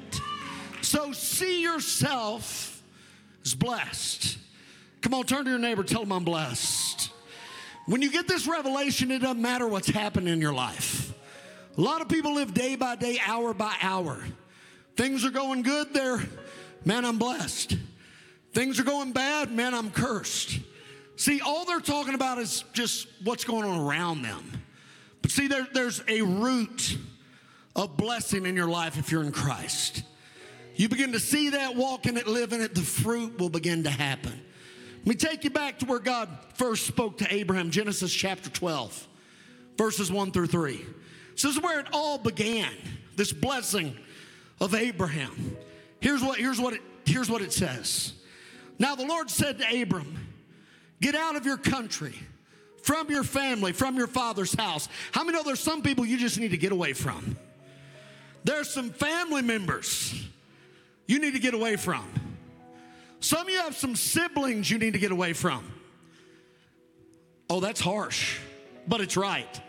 So 0.81 1.11
see 1.11 1.61
yourself 1.61 2.81
as 3.45 3.55
blessed. 3.55 4.37
Come 5.01 5.13
on, 5.13 5.23
turn 5.25 5.45
to 5.45 5.49
your 5.49 5.59
neighbor, 5.59 5.83
tell 5.83 6.01
them 6.01 6.11
I'm 6.11 6.23
blessed. 6.23 7.11
When 7.85 8.01
you 8.01 8.11
get 8.11 8.27
this 8.27 8.47
revelation, 8.47 9.11
it 9.11 9.19
doesn't 9.19 9.41
matter 9.41 9.67
what's 9.67 9.87
happening 9.87 10.33
in 10.33 10.41
your 10.41 10.53
life. 10.53 11.13
A 11.77 11.81
lot 11.81 12.01
of 12.01 12.09
people 12.09 12.35
live 12.35 12.53
day 12.53 12.75
by 12.75 12.95
day, 12.95 13.19
hour 13.25 13.53
by 13.53 13.73
hour. 13.81 14.21
Things 14.95 15.25
are 15.25 15.31
going 15.31 15.61
good, 15.61 15.93
they're, 15.93 16.21
man, 16.83 17.05
I'm 17.05 17.17
blessed. 17.17 17.77
Things 18.53 18.79
are 18.79 18.83
going 18.83 19.13
bad, 19.13 19.51
man, 19.51 19.73
I'm 19.73 19.91
cursed. 19.91 20.59
See, 21.15 21.39
all 21.41 21.65
they're 21.65 21.79
talking 21.79 22.15
about 22.15 22.37
is 22.37 22.63
just 22.73 23.07
what's 23.23 23.43
going 23.43 23.63
on 23.63 23.79
around 23.79 24.21
them. 24.23 24.63
But 25.21 25.31
see, 25.31 25.47
there, 25.47 25.67
there's 25.73 26.03
a 26.07 26.21
root 26.21 26.97
of 27.75 27.95
blessing 27.97 28.45
in 28.45 28.55
your 28.55 28.67
life 28.67 28.97
if 28.97 29.11
you're 29.11 29.23
in 29.23 29.31
Christ. 29.31 30.03
You 30.75 30.89
begin 30.89 31.11
to 31.13 31.19
see 31.19 31.49
that, 31.49 31.75
walk 31.75 32.05
in 32.05 32.17
it, 32.17 32.27
live 32.27 32.53
in 32.53 32.61
it, 32.61 32.73
the 32.75 32.81
fruit 32.81 33.37
will 33.39 33.49
begin 33.49 33.83
to 33.83 33.89
happen. 33.89 34.41
Let 34.99 35.07
me 35.07 35.15
take 35.15 35.43
you 35.43 35.49
back 35.49 35.79
to 35.79 35.85
where 35.85 35.99
God 35.99 36.29
first 36.55 36.85
spoke 36.85 37.19
to 37.19 37.33
Abraham, 37.33 37.71
Genesis 37.71 38.13
chapter 38.13 38.49
12, 38.49 39.07
verses 39.77 40.11
1 40.11 40.31
through 40.31 40.47
3. 40.47 40.85
This 41.31 41.45
is 41.45 41.61
where 41.61 41.79
it 41.79 41.87
all 41.93 42.17
began, 42.17 42.71
this 43.15 43.31
blessing 43.31 43.95
of 44.59 44.75
Abraham. 44.75 45.57
Here's 46.01 46.21
what, 46.21 46.37
here's 46.37 46.59
what, 46.59 46.73
it, 46.73 46.81
here's 47.05 47.29
what 47.29 47.41
it 47.41 47.53
says. 47.53 48.13
Now 48.77 48.95
the 48.95 49.05
Lord 49.05 49.29
said 49.29 49.59
to 49.59 49.81
Abram, 49.81 50.17
Get 51.01 51.15
out 51.15 51.37
of 51.37 51.45
your 51.45 51.57
country, 51.57 52.13
from 52.83 53.09
your 53.09 53.23
family, 53.23 53.71
from 53.71 53.95
your 53.95 54.07
father's 54.07 54.53
house. 54.53 54.89
How 55.13 55.23
many 55.23 55.37
know 55.37 55.43
there's 55.43 55.61
some 55.61 55.81
people 55.81 56.05
you 56.05 56.17
just 56.17 56.37
need 56.37 56.51
to 56.51 56.57
get 56.57 56.73
away 56.73 56.91
from? 56.91 57.37
There's 58.43 58.69
some 58.69 58.89
family 58.89 59.41
members 59.41 60.13
you 61.07 61.19
need 61.19 61.33
to 61.33 61.39
get 61.39 61.53
away 61.53 61.77
from. 61.77 62.05
Some 63.19 63.47
of 63.47 63.49
you 63.49 63.59
have 63.59 63.75
some 63.75 63.95
siblings 63.95 64.69
you 64.69 64.77
need 64.77 64.93
to 64.93 64.99
get 64.99 65.11
away 65.11 65.33
from. 65.33 65.63
Oh, 67.49 67.59
that's 67.59 67.81
harsh, 67.81 68.39
but 68.87 69.01
it's 69.01 69.17
right. 69.17 69.61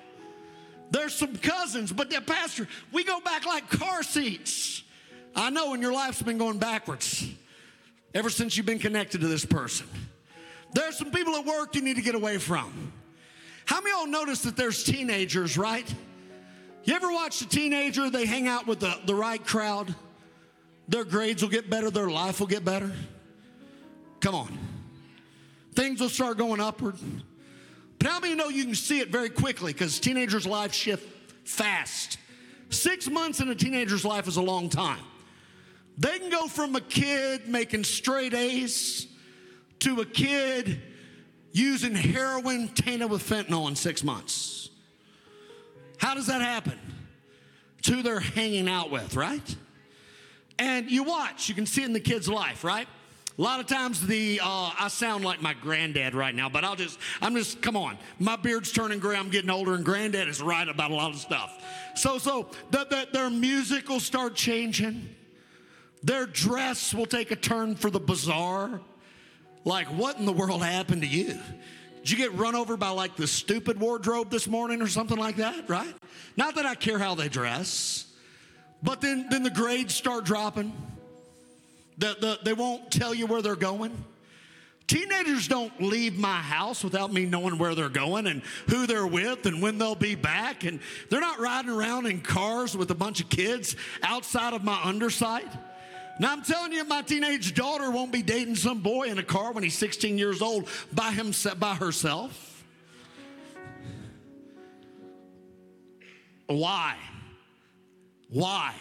There's 0.90 1.14
some 1.14 1.36
cousins, 1.36 1.92
but 1.92 2.12
yeah, 2.12 2.20
Pastor, 2.20 2.68
we 2.92 3.04
go 3.04 3.20
back 3.20 3.46
like 3.46 3.68
car 3.70 4.02
seats. 4.02 4.82
I 5.34 5.50
know, 5.50 5.72
and 5.72 5.82
your 5.82 5.92
life's 5.92 6.22
been 6.22 6.38
going 6.38 6.58
backwards 6.58 7.26
ever 8.12 8.28
since 8.28 8.56
you've 8.56 8.66
been 8.66 8.80
connected 8.80 9.20
to 9.20 9.28
this 9.28 9.44
person. 9.44 9.86
There's 10.72 10.98
some 10.98 11.10
people 11.10 11.34
at 11.36 11.44
work 11.44 11.74
you 11.74 11.82
need 11.82 11.96
to 11.96 12.02
get 12.02 12.14
away 12.14 12.38
from. 12.38 12.92
How 13.64 13.80
many 13.80 13.92
of 13.92 13.98
y'all 13.98 14.06
notice 14.08 14.42
that 14.42 14.56
there's 14.56 14.82
teenagers, 14.82 15.56
right? 15.56 15.92
You 16.84 16.94
ever 16.94 17.12
watch 17.12 17.40
a 17.40 17.48
teenager, 17.48 18.10
they 18.10 18.26
hang 18.26 18.48
out 18.48 18.66
with 18.66 18.80
the, 18.80 18.98
the 19.06 19.14
right 19.14 19.44
crowd? 19.44 19.94
Their 20.88 21.04
grades 21.04 21.42
will 21.42 21.50
get 21.50 21.70
better, 21.70 21.90
their 21.90 22.10
life 22.10 22.40
will 22.40 22.48
get 22.48 22.64
better. 22.64 22.90
Come 24.20 24.34
on. 24.34 24.58
Things 25.74 26.00
will 26.00 26.08
start 26.08 26.36
going 26.38 26.60
upward. 26.60 26.96
But 27.98 28.08
how 28.08 28.20
many 28.20 28.34
know 28.34 28.48
you 28.48 28.64
can 28.64 28.74
see 28.74 29.00
it 29.00 29.08
very 29.08 29.30
quickly 29.30 29.72
because 29.72 30.00
teenagers' 30.00 30.46
lives 30.46 30.74
shift 30.74 31.06
fast? 31.48 32.18
Six 32.70 33.08
months 33.08 33.40
in 33.40 33.48
a 33.48 33.54
teenager's 33.54 34.04
life 34.04 34.28
is 34.28 34.36
a 34.36 34.42
long 34.42 34.68
time. 34.68 35.02
They 35.98 36.18
can 36.18 36.30
go 36.30 36.46
from 36.46 36.76
a 36.76 36.80
kid 36.80 37.48
making 37.48 37.84
straight 37.84 38.32
A's 38.32 39.06
to 39.80 40.00
a 40.00 40.06
kid 40.06 40.80
using 41.52 41.94
heroin 41.94 42.68
tainted 42.68 43.10
with 43.10 43.22
fentanyl 43.22 43.68
in 43.68 43.76
six 43.76 44.04
months. 44.04 44.70
How 45.98 46.14
does 46.14 46.28
that 46.28 46.40
happen? 46.40 46.78
It's 47.78 47.88
who 47.88 48.02
they're 48.02 48.20
hanging 48.20 48.68
out 48.68 48.90
with, 48.90 49.16
right? 49.16 49.56
And 50.58 50.90
you 50.90 51.02
watch, 51.02 51.48
you 51.48 51.54
can 51.54 51.66
see 51.66 51.82
it 51.82 51.86
in 51.86 51.92
the 51.92 52.00
kid's 52.00 52.28
life, 52.28 52.64
right? 52.64 52.86
A 53.38 53.42
lot 53.42 53.60
of 53.60 53.66
times 53.66 54.06
the 54.06 54.40
uh, 54.42 54.72
I 54.78 54.88
sound 54.88 55.24
like 55.24 55.40
my 55.40 55.54
granddad 55.54 56.14
right 56.14 56.34
now, 56.34 56.48
but 56.48 56.64
I'll 56.64 56.76
just 56.76 56.98
I'm 57.22 57.34
just 57.34 57.62
come 57.62 57.76
on. 57.76 57.96
My 58.18 58.36
beard's 58.36 58.72
turning 58.72 58.98
gray. 58.98 59.16
I'm 59.16 59.30
getting 59.30 59.50
older, 59.50 59.74
and 59.74 59.84
granddad 59.84 60.28
is 60.28 60.42
right 60.42 60.68
about 60.68 60.90
a 60.90 60.94
lot 60.94 61.12
of 61.12 61.18
stuff. 61.18 61.62
So 61.94 62.18
so 62.18 62.50
the, 62.70 62.84
the, 62.84 63.08
their 63.12 63.30
music 63.30 63.88
will 63.88 64.00
start 64.00 64.34
changing. 64.34 65.08
Their 66.02 66.26
dress 66.26 66.92
will 66.92 67.06
take 67.06 67.30
a 67.30 67.36
turn 67.36 67.76
for 67.76 67.90
the 67.90 68.00
bizarre. 68.00 68.80
Like 69.64 69.86
what 69.88 70.18
in 70.18 70.26
the 70.26 70.32
world 70.32 70.62
happened 70.62 71.02
to 71.02 71.08
you? 71.08 71.38
Did 71.98 72.10
you 72.10 72.16
get 72.16 72.32
run 72.34 72.54
over 72.54 72.76
by 72.76 72.88
like 72.90 73.16
the 73.16 73.26
stupid 73.26 73.78
wardrobe 73.78 74.30
this 74.30 74.48
morning 74.48 74.82
or 74.82 74.86
something 74.86 75.18
like 75.18 75.36
that? 75.36 75.68
Right? 75.68 75.94
Not 76.36 76.56
that 76.56 76.66
I 76.66 76.74
care 76.74 76.98
how 76.98 77.14
they 77.14 77.28
dress, 77.28 78.06
but 78.82 79.00
then 79.00 79.28
then 79.30 79.44
the 79.44 79.50
grades 79.50 79.94
start 79.94 80.24
dropping. 80.24 80.72
The, 82.00 82.16
the, 82.18 82.38
they 82.42 82.54
won't 82.54 82.90
tell 82.90 83.14
you 83.14 83.26
where 83.26 83.42
they're 83.42 83.54
going. 83.54 84.04
Teenagers 84.86 85.46
don't 85.46 85.80
leave 85.82 86.18
my 86.18 86.38
house 86.38 86.82
without 86.82 87.12
me 87.12 87.26
knowing 87.26 87.58
where 87.58 87.74
they're 87.74 87.90
going 87.90 88.26
and 88.26 88.42
who 88.68 88.86
they're 88.86 89.06
with 89.06 89.44
and 89.44 89.62
when 89.62 89.76
they'll 89.76 89.94
be 89.94 90.14
back. 90.14 90.64
And 90.64 90.80
they're 91.10 91.20
not 91.20 91.38
riding 91.38 91.70
around 91.70 92.06
in 92.06 92.22
cars 92.22 92.74
with 92.74 92.90
a 92.90 92.94
bunch 92.94 93.20
of 93.20 93.28
kids 93.28 93.76
outside 94.02 94.54
of 94.54 94.64
my 94.64 94.76
undersight. 94.76 95.46
Now, 96.18 96.32
I'm 96.32 96.42
telling 96.42 96.72
you, 96.72 96.84
my 96.84 97.02
teenage 97.02 97.54
daughter 97.54 97.90
won't 97.90 98.12
be 98.12 98.22
dating 98.22 98.56
some 98.56 98.80
boy 98.80 99.08
in 99.08 99.18
a 99.18 99.22
car 99.22 99.52
when 99.52 99.62
he's 99.62 99.76
16 99.78 100.16
years 100.16 100.40
old 100.42 100.68
by, 100.92 101.12
himself, 101.12 101.60
by 101.60 101.74
herself. 101.74 102.64
Why? 106.46 106.96
Why? 108.30 108.74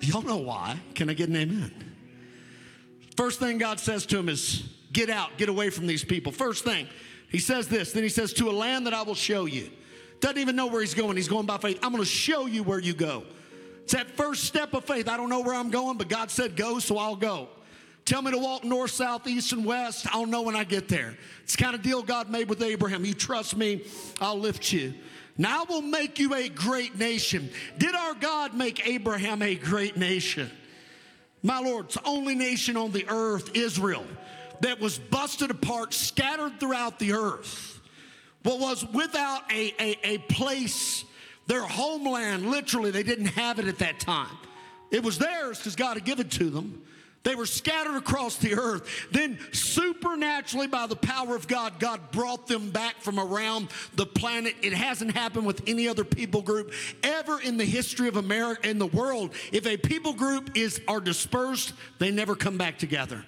Y'all 0.00 0.22
know 0.22 0.36
why. 0.38 0.78
Can 0.94 1.10
I 1.10 1.14
get 1.14 1.28
an 1.28 1.36
amen? 1.36 1.72
First 3.16 3.40
thing 3.40 3.58
God 3.58 3.80
says 3.80 4.06
to 4.06 4.18
him 4.18 4.28
is, 4.28 4.68
Get 4.92 5.10
out, 5.10 5.36
get 5.36 5.48
away 5.48 5.70
from 5.70 5.86
these 5.86 6.02
people. 6.02 6.32
First 6.32 6.64
thing, 6.64 6.88
he 7.28 7.38
says 7.38 7.68
this. 7.68 7.92
Then 7.92 8.02
he 8.02 8.08
says, 8.08 8.32
To 8.34 8.48
a 8.48 8.52
land 8.52 8.86
that 8.86 8.94
I 8.94 9.02
will 9.02 9.14
show 9.14 9.44
you. 9.44 9.70
Doesn't 10.20 10.38
even 10.38 10.56
know 10.56 10.66
where 10.66 10.80
he's 10.80 10.94
going. 10.94 11.16
He's 11.16 11.28
going 11.28 11.46
by 11.46 11.58
faith. 11.58 11.78
I'm 11.82 11.92
going 11.92 12.02
to 12.02 12.08
show 12.08 12.46
you 12.46 12.62
where 12.62 12.78
you 12.78 12.94
go. 12.94 13.24
It's 13.84 13.92
that 13.92 14.10
first 14.10 14.44
step 14.44 14.74
of 14.74 14.84
faith. 14.84 15.08
I 15.08 15.16
don't 15.16 15.28
know 15.28 15.40
where 15.40 15.54
I'm 15.54 15.70
going, 15.70 15.96
but 15.98 16.08
God 16.08 16.30
said 16.30 16.56
go, 16.56 16.78
so 16.78 16.98
I'll 16.98 17.16
go. 17.16 17.48
Tell 18.08 18.22
me 18.22 18.30
to 18.30 18.38
walk 18.38 18.64
north, 18.64 18.92
south, 18.92 19.26
east, 19.26 19.52
and 19.52 19.66
west. 19.66 20.06
I'll 20.14 20.24
know 20.24 20.40
when 20.40 20.56
I 20.56 20.64
get 20.64 20.88
there. 20.88 21.14
It's 21.42 21.54
the 21.56 21.62
kind 21.62 21.74
of 21.74 21.82
deal 21.82 22.02
God 22.02 22.30
made 22.30 22.48
with 22.48 22.62
Abraham. 22.62 23.04
You 23.04 23.12
trust 23.12 23.54
me, 23.54 23.84
I'll 24.18 24.38
lift 24.38 24.72
you. 24.72 24.94
Now 25.36 25.60
I 25.60 25.64
will 25.64 25.82
make 25.82 26.18
you 26.18 26.32
a 26.32 26.48
great 26.48 26.96
nation. 26.96 27.50
Did 27.76 27.94
our 27.94 28.14
God 28.14 28.54
make 28.54 28.88
Abraham 28.88 29.42
a 29.42 29.54
great 29.56 29.98
nation? 29.98 30.50
My 31.42 31.60
Lord, 31.60 31.84
it's 31.84 31.96
the 31.96 32.06
only 32.06 32.34
nation 32.34 32.78
on 32.78 32.92
the 32.92 33.04
earth, 33.10 33.54
Israel, 33.54 34.06
that 34.62 34.80
was 34.80 34.98
busted 34.98 35.50
apart, 35.50 35.92
scattered 35.92 36.58
throughout 36.58 36.98
the 36.98 37.12
earth. 37.12 37.78
What 38.42 38.58
was 38.58 38.86
without 38.86 39.52
a, 39.52 39.74
a, 39.78 40.14
a 40.14 40.18
place, 40.30 41.04
their 41.46 41.60
homeland, 41.60 42.50
literally, 42.50 42.90
they 42.90 43.02
didn't 43.02 43.26
have 43.26 43.58
it 43.58 43.66
at 43.66 43.80
that 43.80 44.00
time. 44.00 44.34
It 44.90 45.02
was 45.02 45.18
theirs 45.18 45.58
because 45.58 45.76
God 45.76 45.98
had 45.98 46.06
given 46.06 46.24
it 46.24 46.32
to 46.32 46.48
them. 46.48 46.84
They 47.24 47.34
were 47.34 47.46
scattered 47.46 47.96
across 47.96 48.36
the 48.36 48.54
earth. 48.54 48.88
Then, 49.10 49.38
supernaturally, 49.52 50.66
by 50.66 50.86
the 50.86 50.96
power 50.96 51.34
of 51.34 51.48
God, 51.48 51.78
God 51.78 52.10
brought 52.10 52.46
them 52.46 52.70
back 52.70 53.00
from 53.00 53.18
around 53.18 53.68
the 53.96 54.06
planet. 54.06 54.54
It 54.62 54.72
hasn't 54.72 55.14
happened 55.14 55.46
with 55.46 55.62
any 55.66 55.88
other 55.88 56.04
people 56.04 56.42
group 56.42 56.72
ever 57.02 57.40
in 57.40 57.56
the 57.56 57.64
history 57.64 58.08
of 58.08 58.16
America 58.16 58.68
in 58.68 58.78
the 58.78 58.86
world. 58.86 59.34
If 59.52 59.66
a 59.66 59.76
people 59.76 60.12
group 60.12 60.56
is 60.56 60.80
are 60.86 61.00
dispersed, 61.00 61.72
they 61.98 62.10
never 62.10 62.36
come 62.36 62.56
back 62.56 62.78
together. 62.78 63.24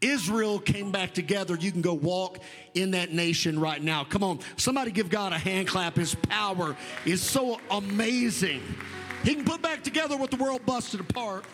Israel 0.00 0.58
came 0.58 0.90
back 0.90 1.12
together. 1.12 1.56
You 1.56 1.70
can 1.70 1.82
go 1.82 1.94
walk 1.94 2.38
in 2.74 2.92
that 2.92 3.12
nation 3.12 3.60
right 3.60 3.82
now. 3.82 4.04
Come 4.04 4.24
on, 4.24 4.40
somebody 4.56 4.90
give 4.90 5.10
God 5.10 5.32
a 5.32 5.38
hand 5.38 5.68
clap. 5.68 5.96
His 5.96 6.14
power 6.14 6.76
is 7.04 7.22
so 7.22 7.60
amazing. 7.70 8.62
He 9.22 9.34
can 9.34 9.44
put 9.44 9.60
back 9.60 9.84
together 9.84 10.16
what 10.16 10.30
the 10.30 10.38
world 10.38 10.64
busted 10.64 11.00
apart. 11.00 11.44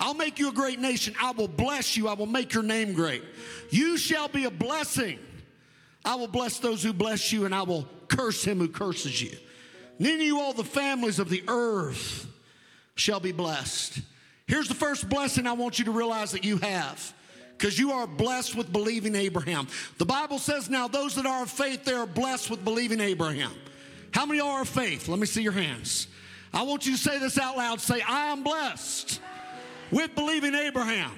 I'll 0.00 0.14
make 0.14 0.38
you 0.38 0.48
a 0.48 0.52
great 0.52 0.78
nation. 0.78 1.14
I 1.20 1.32
will 1.32 1.48
bless 1.48 1.96
you. 1.96 2.08
I 2.08 2.14
will 2.14 2.26
make 2.26 2.54
your 2.54 2.62
name 2.62 2.92
great. 2.92 3.22
You 3.70 3.96
shall 3.96 4.28
be 4.28 4.44
a 4.44 4.50
blessing. 4.50 5.18
I 6.04 6.14
will 6.14 6.28
bless 6.28 6.58
those 6.58 6.82
who 6.82 6.92
bless 6.92 7.32
you, 7.32 7.44
and 7.44 7.54
I 7.54 7.62
will 7.62 7.88
curse 8.06 8.44
him 8.44 8.58
who 8.58 8.68
curses 8.68 9.20
you. 9.20 9.36
And 9.98 10.22
you, 10.22 10.40
all 10.40 10.52
the 10.52 10.64
families 10.64 11.18
of 11.18 11.28
the 11.28 11.42
earth 11.48 12.26
shall 12.94 13.20
be 13.20 13.32
blessed. 13.32 14.00
Here's 14.46 14.68
the 14.68 14.74
first 14.74 15.08
blessing 15.08 15.46
I 15.46 15.52
want 15.52 15.78
you 15.78 15.84
to 15.86 15.90
realize 15.90 16.32
that 16.32 16.44
you 16.44 16.58
have 16.58 17.14
because 17.56 17.78
you 17.78 17.90
are 17.90 18.06
blessed 18.06 18.54
with 18.54 18.72
believing 18.72 19.16
Abraham. 19.16 19.66
The 19.98 20.06
Bible 20.06 20.38
says 20.38 20.70
now, 20.70 20.86
those 20.86 21.16
that 21.16 21.26
are 21.26 21.42
of 21.42 21.50
faith, 21.50 21.84
they 21.84 21.92
are 21.92 22.06
blessed 22.06 22.50
with 22.50 22.64
believing 22.64 23.00
Abraham. 23.00 23.52
How 24.12 24.24
many 24.24 24.40
are 24.40 24.62
of 24.62 24.68
faith? 24.68 25.08
Let 25.08 25.18
me 25.18 25.26
see 25.26 25.42
your 25.42 25.52
hands. 25.52 26.06
I 26.54 26.62
want 26.62 26.86
you 26.86 26.92
to 26.92 26.98
say 26.98 27.18
this 27.18 27.36
out 27.36 27.56
loud. 27.56 27.80
Say, 27.80 28.00
I 28.00 28.26
am 28.26 28.42
blessed 28.44 29.20
with 29.90 30.14
believing 30.14 30.54
Abraham. 30.54 31.12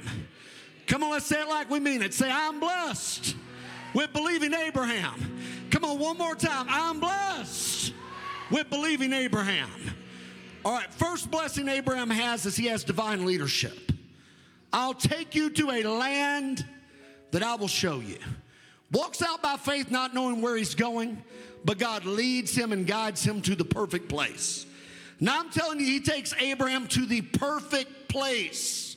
Come 0.86 1.02
on, 1.04 1.10
let's 1.10 1.26
say 1.26 1.40
it 1.40 1.48
like 1.48 1.70
we 1.70 1.80
mean 1.80 2.02
it. 2.02 2.12
Say, 2.14 2.30
I'm 2.30 2.60
blessed 2.60 3.36
with 3.94 4.12
believing 4.12 4.54
Abraham. 4.54 5.38
Come 5.70 5.84
on, 5.84 5.98
one 5.98 6.18
more 6.18 6.34
time. 6.34 6.66
I'm 6.68 7.00
blessed 7.00 7.92
with 8.50 8.68
believing 8.70 9.12
Abraham. 9.12 9.70
All 10.64 10.72
right, 10.72 10.92
first 10.92 11.30
blessing 11.30 11.68
Abraham 11.68 12.10
has 12.10 12.44
is 12.44 12.56
he 12.56 12.66
has 12.66 12.84
divine 12.84 13.24
leadership. 13.24 13.92
I'll 14.72 14.94
take 14.94 15.34
you 15.34 15.50
to 15.50 15.70
a 15.70 15.82
land 15.84 16.66
that 17.30 17.42
I 17.42 17.54
will 17.54 17.68
show 17.68 18.00
you. 18.00 18.18
Walks 18.92 19.22
out 19.22 19.42
by 19.42 19.56
faith, 19.56 19.90
not 19.90 20.14
knowing 20.14 20.42
where 20.42 20.56
he's 20.56 20.74
going, 20.74 21.22
but 21.64 21.78
God 21.78 22.04
leads 22.04 22.56
him 22.56 22.72
and 22.72 22.86
guides 22.86 23.22
him 23.22 23.40
to 23.42 23.54
the 23.54 23.64
perfect 23.64 24.08
place. 24.08 24.66
Now 25.20 25.38
I'm 25.38 25.50
telling 25.50 25.78
you, 25.78 25.86
he 25.86 26.00
takes 26.00 26.34
Abraham 26.40 26.88
to 26.88 27.06
the 27.06 27.20
perfect 27.20 27.99
place. 28.10 28.96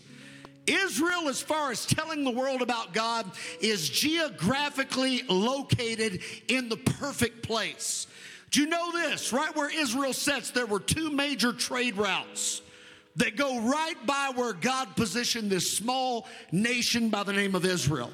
Israel, 0.65 1.27
as 1.27 1.41
far 1.41 1.71
as 1.71 1.85
telling 1.85 2.23
the 2.23 2.31
world 2.31 2.61
about 2.61 2.93
God, 2.93 3.29
is 3.59 3.89
geographically 3.89 5.23
located 5.29 6.21
in 6.47 6.69
the 6.69 6.77
perfect 6.77 7.43
place. 7.43 8.07
Do 8.51 8.61
you 8.61 8.67
know 8.67 8.91
this? 8.91 9.33
Right 9.33 9.53
where 9.55 9.69
Israel 9.69 10.13
sits, 10.13 10.51
there 10.51 10.65
were 10.65 10.79
two 10.79 11.09
major 11.09 11.53
trade 11.53 11.97
routes 11.97 12.61
that 13.15 13.35
go 13.35 13.59
right 13.61 14.05
by 14.05 14.31
where 14.35 14.53
God 14.53 14.95
positioned 14.95 15.49
this 15.49 15.69
small 15.75 16.27
nation 16.51 17.09
by 17.09 17.23
the 17.23 17.33
name 17.33 17.55
of 17.55 17.65
Israel. 17.65 18.11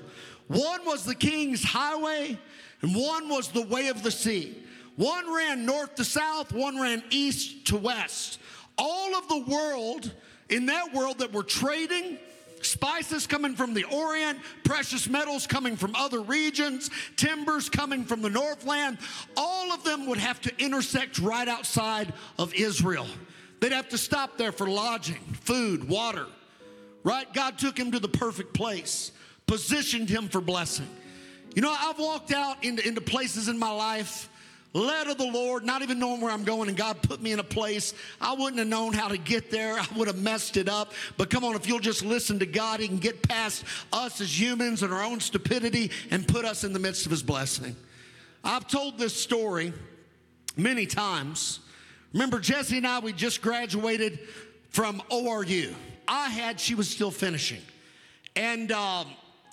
One 0.48 0.86
was 0.86 1.06
the 1.06 1.16
king's 1.16 1.64
highway, 1.64 2.38
and 2.82 2.96
one 2.96 3.30
was 3.30 3.50
the 3.50 3.66
way 3.66 3.90
of 3.90 4.02
the 4.02 4.12
sea. 4.12 4.58
One 4.96 5.34
ran 5.34 5.66
north 5.66 5.96
to 5.96 6.04
south, 6.04 6.52
one 6.52 6.80
ran 6.80 7.04
east 7.10 7.68
to 7.68 7.78
west. 7.78 8.40
All 8.78 9.16
of 9.16 9.28
the 9.28 9.40
world, 9.40 10.14
in 10.50 10.68
that 10.68 10.94
world 10.94 11.20
that 11.20 11.32
we're 11.32 11.44
trading, 11.44 12.18
spices 12.62 13.28
coming 13.28 13.56
from 13.56 13.74
the 13.74 13.84
Orient, 13.86 14.40
precious 14.64 15.08
metals 15.08 15.48
coming 15.48 15.76
from 15.76 15.96
other 15.96 16.22
regions, 16.22 16.90
timbers 17.16 17.70
coming 17.70 18.04
from 18.04 18.22
the 18.22 18.30
Northland, 18.30 18.98
all 19.38 19.72
of 19.72 19.84
them 19.84 20.08
would 20.08 20.18
have 20.18 20.42
to 20.42 20.52
intersect 20.58 21.20
right 21.20 21.48
outside 21.48 22.14
of 22.38 22.54
Israel. 22.54 23.08
They'd 23.60 23.72
have 23.72 23.90
to 23.90 23.98
stop 23.98 24.38
there 24.38 24.52
for 24.52 24.68
lodging, 24.68 25.20
food, 25.42 25.88
water. 25.88 26.26
Right? 27.04 27.32
God 27.34 27.58
took 27.58 27.78
him 27.78 27.92
to 27.94 28.00
the 28.00 28.10
perfect 28.10 28.54
place, 28.54 29.12
positioned 29.48 30.10
him 30.10 30.28
for 30.28 30.42
blessing. 30.42 30.88
You 31.56 31.62
know, 31.62 31.76
I've 31.78 31.98
walked 31.98 32.32
out 32.32 32.64
into, 32.64 32.86
into 32.88 33.02
places 33.02 33.48
in 33.48 33.58
my 33.58 33.72
life, 33.72 34.30
led 34.74 35.08
of 35.08 35.18
the 35.18 35.26
Lord, 35.26 35.64
not 35.64 35.82
even 35.82 36.00
knowing 36.00 36.22
where 36.22 36.32
I'm 36.32 36.44
going, 36.44 36.70
and 36.70 36.78
God 36.78 37.02
put 37.02 37.22
me 37.22 37.32
in 37.32 37.40
a 37.40 37.44
place 37.44 37.94
I 38.22 38.34
wouldn't 38.34 38.60
have 38.60 38.68
known 38.68 38.94
how 38.94 39.08
to 39.08 39.18
get 39.18 39.50
there. 39.50 39.80
I 39.80 39.88
would 39.96 40.08
have 40.08 40.22
messed 40.22 40.58
it 40.58 40.70
up. 40.70 40.94
But 41.18 41.30
come 41.30 41.44
on, 41.44 41.56
if 41.56 41.68
you'll 41.68 41.80
just 41.80 42.06
listen 42.06 42.40
to 42.40 42.46
God, 42.46 42.80
He 42.80 42.88
can 42.88 42.98
get 42.98 43.28
past 43.28 43.64
us 43.92 44.22
as 44.22 44.40
humans 44.40 44.84
and 44.84 44.94
our 44.94 45.04
own 45.04 45.20
stupidity 45.20 45.92
and 46.12 46.28
put 46.28 46.46
us 46.46 46.64
in 46.64 46.74
the 46.74 46.80
midst 46.80 47.06
of 47.06 47.12
His 47.12 47.24
blessing. 47.24 47.76
I've 48.44 48.68
told 48.68 48.98
this 48.98 49.16
story 49.16 49.74
many 50.56 50.86
times. 50.86 51.60
Remember, 52.14 52.40
Jesse 52.40 52.78
and 52.78 52.88
I, 52.88 53.00
we 53.00 53.14
just 53.14 53.42
graduated 53.42 54.20
from 54.70 55.02
ORU. 55.12 55.74
I 56.08 56.30
had, 56.30 56.60
she 56.60 56.76
was 56.76 56.90
still 56.90 57.12
finishing. 57.12 57.62
And 58.36 58.72
um, 58.72 59.08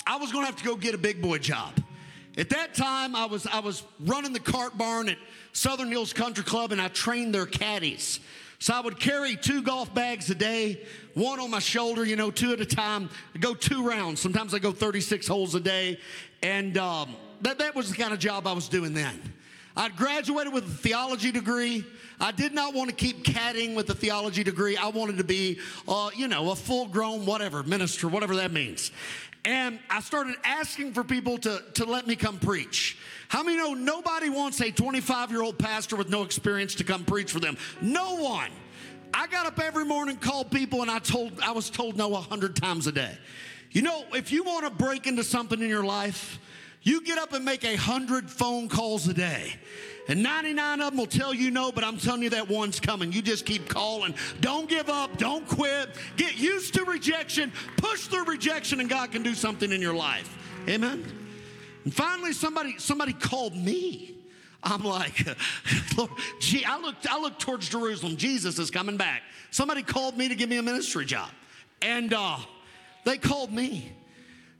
I 0.06 0.16
was 0.16 0.32
gonna 0.32 0.46
have 0.46 0.56
to 0.56 0.64
go 0.64 0.76
get 0.76 0.94
a 0.94 0.98
big 0.98 1.20
boy 1.20 1.38
job. 1.38 1.72
At 2.36 2.50
that 2.50 2.74
time, 2.74 3.16
I 3.16 3.24
was, 3.24 3.46
I 3.46 3.60
was 3.60 3.82
running 4.00 4.32
the 4.32 4.40
cart 4.40 4.76
barn 4.76 5.08
at 5.08 5.16
Southern 5.52 5.88
Hills 5.88 6.12
Country 6.12 6.44
Club 6.44 6.70
and 6.72 6.80
I 6.80 6.88
trained 6.88 7.34
their 7.34 7.46
caddies. 7.46 8.20
So 8.58 8.74
I 8.74 8.80
would 8.80 8.98
carry 8.98 9.36
two 9.36 9.62
golf 9.62 9.94
bags 9.94 10.28
a 10.30 10.34
day, 10.34 10.82
one 11.14 11.40
on 11.40 11.50
my 11.50 11.58
shoulder, 11.58 12.04
you 12.04 12.16
know, 12.16 12.30
two 12.30 12.52
at 12.52 12.60
a 12.60 12.66
time. 12.66 13.08
I 13.34 13.38
go 13.38 13.54
two 13.54 13.86
rounds. 13.86 14.20
Sometimes 14.20 14.54
I 14.54 14.58
go 14.58 14.72
36 14.72 15.26
holes 15.26 15.54
a 15.54 15.60
day. 15.60 15.98
And 16.42 16.76
um, 16.78 17.16
that, 17.42 17.58
that 17.58 17.74
was 17.74 17.90
the 17.90 17.96
kind 17.96 18.12
of 18.12 18.18
job 18.18 18.46
I 18.46 18.52
was 18.52 18.68
doing 18.68 18.94
then. 18.94 19.20
I'd 19.76 19.94
graduated 19.96 20.54
with 20.54 20.64
a 20.64 20.68
theology 20.68 21.32
degree. 21.32 21.84
I 22.18 22.32
did 22.32 22.54
not 22.54 22.72
want 22.72 22.88
to 22.88 22.96
keep 22.96 23.24
caddying 23.24 23.76
with 23.76 23.90
a 23.90 23.94
theology 23.94 24.42
degree. 24.42 24.76
I 24.76 24.88
wanted 24.88 25.18
to 25.18 25.24
be, 25.24 25.58
uh, 25.86 26.08
you 26.14 26.28
know, 26.28 26.50
a 26.50 26.56
full 26.56 26.86
grown 26.86 27.26
whatever, 27.26 27.62
minister, 27.62 28.08
whatever 28.08 28.36
that 28.36 28.52
means. 28.52 28.90
And 29.46 29.78
I 29.88 30.00
started 30.00 30.34
asking 30.42 30.92
for 30.92 31.04
people 31.04 31.38
to, 31.38 31.62
to 31.74 31.84
let 31.84 32.08
me 32.08 32.16
come 32.16 32.40
preach. 32.40 32.98
How 33.28 33.44
many 33.44 33.56
know 33.56 33.74
nobody 33.74 34.28
wants 34.28 34.60
a 34.60 34.72
25 34.72 35.30
year 35.30 35.40
old 35.40 35.56
pastor 35.56 35.94
with 35.94 36.10
no 36.10 36.24
experience 36.24 36.74
to 36.74 36.84
come 36.84 37.04
preach 37.04 37.30
for 37.30 37.38
them? 37.38 37.56
No 37.80 38.16
one. 38.16 38.50
I 39.14 39.28
got 39.28 39.46
up 39.46 39.60
every 39.60 39.84
morning, 39.84 40.16
called 40.16 40.50
people, 40.50 40.82
and 40.82 40.90
I 40.90 40.98
told 40.98 41.40
I 41.40 41.52
was 41.52 41.70
told 41.70 41.96
no 41.96 42.16
a 42.16 42.20
hundred 42.20 42.56
times 42.56 42.88
a 42.88 42.92
day. 42.92 43.16
You 43.70 43.82
know, 43.82 44.04
if 44.14 44.32
you 44.32 44.42
want 44.42 44.64
to 44.64 44.70
break 44.70 45.06
into 45.06 45.22
something 45.22 45.62
in 45.62 45.68
your 45.68 45.84
life, 45.84 46.40
you 46.82 47.02
get 47.02 47.16
up 47.16 47.32
and 47.32 47.44
make 47.44 47.64
a 47.64 47.76
hundred 47.76 48.28
phone 48.28 48.68
calls 48.68 49.06
a 49.06 49.14
day. 49.14 49.54
And 50.08 50.22
99 50.22 50.80
of 50.80 50.90
them 50.90 50.98
will 50.98 51.06
tell 51.06 51.34
you 51.34 51.50
no, 51.50 51.72
but 51.72 51.82
I'm 51.82 51.98
telling 51.98 52.22
you 52.22 52.30
that 52.30 52.48
one's 52.48 52.78
coming. 52.78 53.12
You 53.12 53.22
just 53.22 53.44
keep 53.44 53.68
calling. 53.68 54.14
Don't 54.40 54.68
give 54.68 54.88
up. 54.88 55.18
Don't 55.18 55.46
quit. 55.48 55.90
Get 56.16 56.38
used 56.38 56.74
to 56.74 56.84
rejection. 56.84 57.52
Push 57.76 58.06
through 58.06 58.24
rejection, 58.24 58.80
and 58.80 58.88
God 58.88 59.10
can 59.10 59.22
do 59.22 59.34
something 59.34 59.72
in 59.72 59.80
your 59.80 59.94
life. 59.94 60.36
Amen. 60.68 61.04
And 61.84 61.94
finally, 61.94 62.32
somebody 62.32 62.78
somebody 62.78 63.12
called 63.12 63.56
me. 63.56 64.16
I'm 64.62 64.82
like, 64.82 65.24
Lord, 65.96 66.10
gee, 66.40 66.64
I 66.64 66.78
looked, 66.78 67.06
I 67.08 67.20
looked 67.20 67.40
towards 67.40 67.68
Jerusalem. 67.68 68.16
Jesus 68.16 68.58
is 68.58 68.70
coming 68.70 68.96
back. 68.96 69.22
Somebody 69.50 69.82
called 69.82 70.16
me 70.16 70.28
to 70.28 70.34
give 70.34 70.48
me 70.48 70.56
a 70.56 70.62
ministry 70.62 71.04
job. 71.04 71.30
And 71.82 72.12
uh, 72.12 72.38
they 73.04 73.18
called 73.18 73.52
me. 73.52 73.92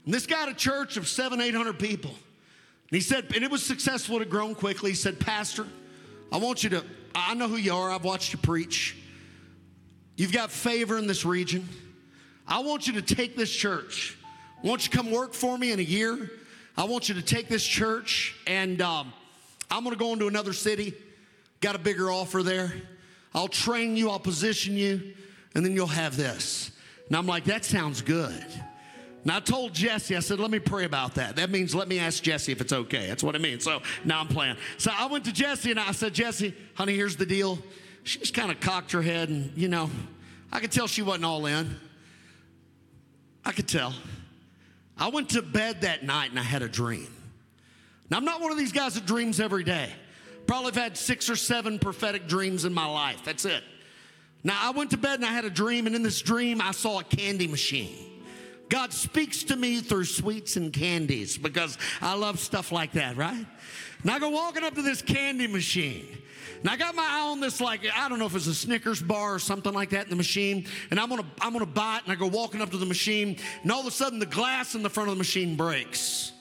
And 0.05 0.13
this 0.13 0.25
guy 0.25 0.37
had 0.37 0.49
a 0.49 0.53
church 0.53 0.95
of 0.95 1.07
seven, 1.07 1.41
eight 1.41 1.53
hundred 1.53 1.79
people. 1.79 2.11
And 2.89 2.95
he 2.95 3.01
said, 3.01 3.25
and 3.35 3.43
it 3.43 3.51
was 3.51 3.63
successful, 3.63 4.15
it 4.17 4.19
had 4.19 4.29
grown 4.29 4.55
quickly. 4.55 4.91
He 4.91 4.95
said, 4.95 5.19
Pastor, 5.19 5.67
I 6.31 6.37
want 6.37 6.63
you 6.63 6.69
to, 6.71 6.83
I 7.13 7.33
know 7.33 7.47
who 7.47 7.57
you 7.57 7.73
are, 7.73 7.91
I've 7.91 8.03
watched 8.05 8.31
you 8.31 8.39
preach. 8.39 8.95
You've 10.15 10.31
got 10.31 10.51
favor 10.51 10.97
in 10.97 11.05
this 11.05 11.25
region. 11.25 11.67
I 12.47 12.59
want 12.59 12.87
you 12.87 12.93
to 12.93 13.01
take 13.01 13.35
this 13.35 13.51
church. 13.51 14.17
Want 14.63 14.85
you 14.85 14.91
to 14.91 14.97
come 14.97 15.11
work 15.11 15.33
for 15.33 15.57
me 15.57 15.71
in 15.71 15.79
a 15.79 15.83
year. 15.83 16.31
I 16.77 16.85
want 16.85 17.09
you 17.09 17.15
to 17.15 17.21
take 17.21 17.49
this 17.49 17.63
church, 17.63 18.35
and 18.47 18.81
um, 18.81 19.11
I'm 19.69 19.83
going 19.83 19.95
to 19.95 19.99
go 19.99 20.13
into 20.13 20.27
another 20.27 20.53
city. 20.53 20.93
Got 21.59 21.75
a 21.75 21.79
bigger 21.79 22.09
offer 22.09 22.41
there. 22.41 22.73
I'll 23.33 23.47
train 23.47 23.97
you, 23.97 24.09
I'll 24.09 24.19
position 24.19 24.75
you, 24.75 25.13
and 25.53 25.65
then 25.65 25.73
you'll 25.73 25.87
have 25.87 26.15
this. 26.15 26.71
And 27.07 27.17
I'm 27.17 27.27
like, 27.27 27.45
that 27.45 27.65
sounds 27.65 28.01
good. 28.01 28.45
And 29.27 29.35
I 29.35 29.41
told 29.41 29.73
Jesse, 29.73 30.15
I 30.15 30.21
said, 30.21 30.39
let 30.39 30.51
me 30.51 30.59
pray 30.59 30.85
about 30.85 31.15
that. 31.15 31.35
That 31.35 31.49
means 31.49 31.75
let 31.75 31.89
me 31.89 31.99
ask 31.99 32.23
Jesse 32.23 32.53
if 32.53 32.61
it's 32.61 32.71
okay. 32.71 33.07
That's 33.07 33.21
what 33.21 33.35
it 33.35 33.41
means. 33.41 33.61
So 33.61 33.81
now 34.05 34.21
I'm 34.21 34.29
playing. 34.29 34.55
So 34.77 34.89
I 34.97 35.07
went 35.07 35.25
to 35.25 35.33
Jesse 35.33 35.69
and 35.69 35.77
I 35.77 35.91
said, 35.91 36.13
Jesse, 36.13 36.55
honey, 36.75 36.95
here's 36.95 37.17
the 37.17 37.25
deal. 37.25 37.59
She 38.03 38.19
just 38.19 38.33
kind 38.33 38.51
of 38.51 38.61
cocked 38.61 38.93
her 38.93 39.01
head 39.01 39.27
and, 39.27 39.51
you 39.57 39.67
know, 39.67 39.89
I 40.49 40.61
could 40.61 40.71
tell 40.71 40.87
she 40.87 41.01
wasn't 41.01 41.25
all 41.25 41.45
in. 41.45 41.75
I 43.43 43.51
could 43.51 43.67
tell. 43.67 43.93
I 44.97 45.09
went 45.09 45.31
to 45.31 45.41
bed 45.41 45.81
that 45.81 46.03
night 46.03 46.29
and 46.29 46.39
I 46.39 46.43
had 46.43 46.61
a 46.61 46.69
dream. 46.69 47.13
Now, 48.09 48.19
I'm 48.19 48.23
not 48.23 48.39
one 48.39 48.53
of 48.53 48.57
these 48.57 48.71
guys 48.71 48.93
that 48.93 49.05
dreams 49.05 49.41
every 49.41 49.65
day. 49.65 49.89
Probably 50.45 50.67
have 50.67 50.81
had 50.81 50.97
six 50.97 51.29
or 51.29 51.35
seven 51.35 51.79
prophetic 51.79 52.29
dreams 52.29 52.63
in 52.63 52.73
my 52.73 52.85
life. 52.85 53.25
That's 53.25 53.43
it. 53.43 53.61
Now, 54.45 54.57
I 54.57 54.69
went 54.69 54.91
to 54.91 54.97
bed 54.97 55.15
and 55.15 55.25
I 55.25 55.33
had 55.33 55.43
a 55.43 55.49
dream, 55.49 55.85
and 55.85 55.97
in 55.97 56.01
this 56.01 56.21
dream, 56.21 56.61
I 56.61 56.71
saw 56.71 57.01
a 57.01 57.03
candy 57.03 57.49
machine. 57.49 58.06
God 58.69 58.91
speaks 58.91 59.43
to 59.45 59.55
me 59.55 59.79
through 59.79 60.05
sweets 60.05 60.57
and 60.57 60.73
candies 60.73 61.37
because 61.37 61.77
I 62.01 62.15
love 62.15 62.39
stuff 62.39 62.71
like 62.71 62.93
that, 62.93 63.15
right? 63.15 63.45
And 64.01 64.11
I 64.11 64.19
go 64.19 64.29
walking 64.29 64.63
up 64.63 64.75
to 64.75 64.81
this 64.81 65.01
candy 65.01 65.47
machine. 65.47 66.17
And 66.61 66.69
I 66.69 66.75
got 66.75 66.95
my 66.95 67.03
eye 67.03 67.29
on 67.29 67.39
this, 67.39 67.61
like, 67.61 67.81
I 67.95 68.09
don't 68.09 68.19
know 68.19 68.25
if 68.25 68.35
it's 68.35 68.47
a 68.47 68.53
Snickers 68.53 69.01
bar 69.01 69.35
or 69.35 69.39
something 69.39 69.73
like 69.73 69.91
that 69.91 70.05
in 70.05 70.09
the 70.09 70.15
machine. 70.15 70.65
And 70.89 70.99
I'm 70.99 71.09
gonna, 71.09 71.25
I'm 71.39 71.53
gonna 71.53 71.65
buy 71.65 71.97
it. 71.97 72.03
And 72.03 72.11
I 72.11 72.15
go 72.15 72.27
walking 72.27 72.61
up 72.61 72.71
to 72.71 72.77
the 72.77 72.85
machine. 72.85 73.37
And 73.61 73.71
all 73.71 73.81
of 73.81 73.87
a 73.87 73.91
sudden, 73.91 74.19
the 74.19 74.25
glass 74.25 74.75
in 74.75 74.83
the 74.83 74.89
front 74.89 75.09
of 75.09 75.15
the 75.15 75.19
machine 75.19 75.55
breaks. 75.55 76.31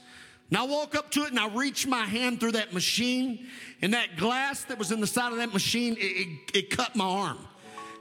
And 0.48 0.58
I 0.58 0.62
walk 0.64 0.94
up 0.94 1.10
to 1.12 1.24
it 1.24 1.30
and 1.30 1.40
I 1.40 1.48
reach 1.48 1.86
my 1.86 2.04
hand 2.04 2.40
through 2.40 2.52
that 2.52 2.72
machine. 2.72 3.46
And 3.82 3.94
that 3.94 4.16
glass 4.16 4.64
that 4.64 4.78
was 4.78 4.90
in 4.90 5.00
the 5.00 5.06
side 5.06 5.32
of 5.32 5.38
that 5.38 5.52
machine, 5.52 5.96
it, 5.98 6.00
it, 6.00 6.56
it 6.56 6.70
cut 6.70 6.96
my 6.96 7.04
arm. 7.04 7.38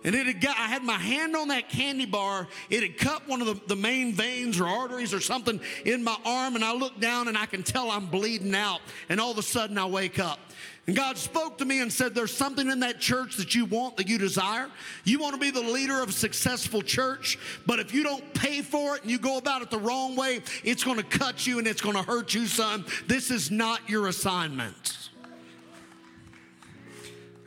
And 0.06 0.14
it 0.14 0.28
had 0.28 0.40
got, 0.40 0.56
I 0.58 0.68
had 0.68 0.84
my 0.84 1.00
hand 1.00 1.36
on 1.36 1.48
that 1.48 1.68
candy 1.68 2.06
bar. 2.06 2.48
It 2.70 2.84
had 2.84 2.98
cut 3.00 3.28
one 3.28 3.42
of 3.42 3.48
the, 3.48 3.60
the 3.66 3.76
main 3.76 4.14
veins 4.14 4.60
or 4.60 4.68
arteries 4.68 5.16
or 5.16 5.20
something 5.20 5.60
in 5.84 6.04
my 6.04 6.16
arm. 6.24 6.56
And 6.56 6.64
I 6.64 6.74
look 6.74 7.00
down 7.00 7.28
and 7.28 7.36
I 7.36 7.48
can 7.48 7.64
tell 7.64 7.90
I'm 7.90 8.06
bleeding 8.06 8.54
out. 8.54 8.82
And 9.10 9.20
all 9.20 9.32
of 9.32 9.40
a 9.40 9.44
sudden 9.44 9.80
I 9.80 9.86
wake 9.88 10.20
up. 10.20 10.40
And 10.86 10.96
God 10.96 11.18
spoke 11.18 11.58
to 11.58 11.66
me 11.66 11.82
and 11.82 11.92
said, 11.92 12.14
There's 12.14 12.36
something 12.36 12.70
in 12.70 12.82
that 12.82 13.00
church 13.00 13.38
that 13.38 13.56
you 13.56 13.66
want, 13.66 13.98
that 13.98 14.08
you 14.08 14.20
desire. 14.20 14.70
You 15.06 15.18
want 15.18 15.34
to 15.34 15.40
be 15.40 15.50
the 15.50 15.68
leader 15.68 16.00
of 16.04 16.10
a 16.10 16.14
successful 16.14 16.84
church, 16.84 17.40
but 17.66 17.80
if 17.80 17.92
you 17.92 18.04
don't 18.04 18.32
pay 18.36 18.62
for 18.62 18.96
it 18.96 19.02
and 19.02 19.10
you 19.10 19.18
go 19.18 19.38
about 19.38 19.64
it 19.64 19.72
the 19.72 19.80
wrong 19.80 20.16
way, 20.16 20.42
it's 20.64 20.84
going 20.84 20.98
to 20.98 21.04
cut 21.04 21.48
you 21.48 21.58
and 21.58 21.68
it's 21.68 21.82
going 21.82 21.96
to 21.96 22.04
hurt 22.04 22.36
you, 22.36 22.46
son. 22.46 22.86
This 23.08 23.32
is 23.32 23.50
not 23.50 23.90
your 23.90 24.08
assignment. 24.08 25.10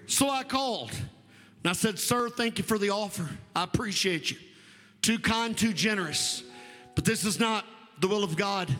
So 0.08 0.28
I 0.28 0.42
called 0.42 0.90
and 1.64 1.70
I 1.70 1.72
said, 1.72 1.98
Sir, 1.98 2.28
thank 2.28 2.58
you 2.58 2.64
for 2.64 2.78
the 2.78 2.90
offer. 2.90 3.28
I 3.54 3.64
appreciate 3.64 4.30
you. 4.30 4.36
Too 5.02 5.18
kind, 5.18 5.56
too 5.56 5.72
generous. 5.72 6.42
But 6.94 7.04
this 7.04 7.24
is 7.24 7.38
not 7.38 7.64
the 8.00 8.08
will 8.08 8.24
of 8.24 8.36
God 8.36 8.74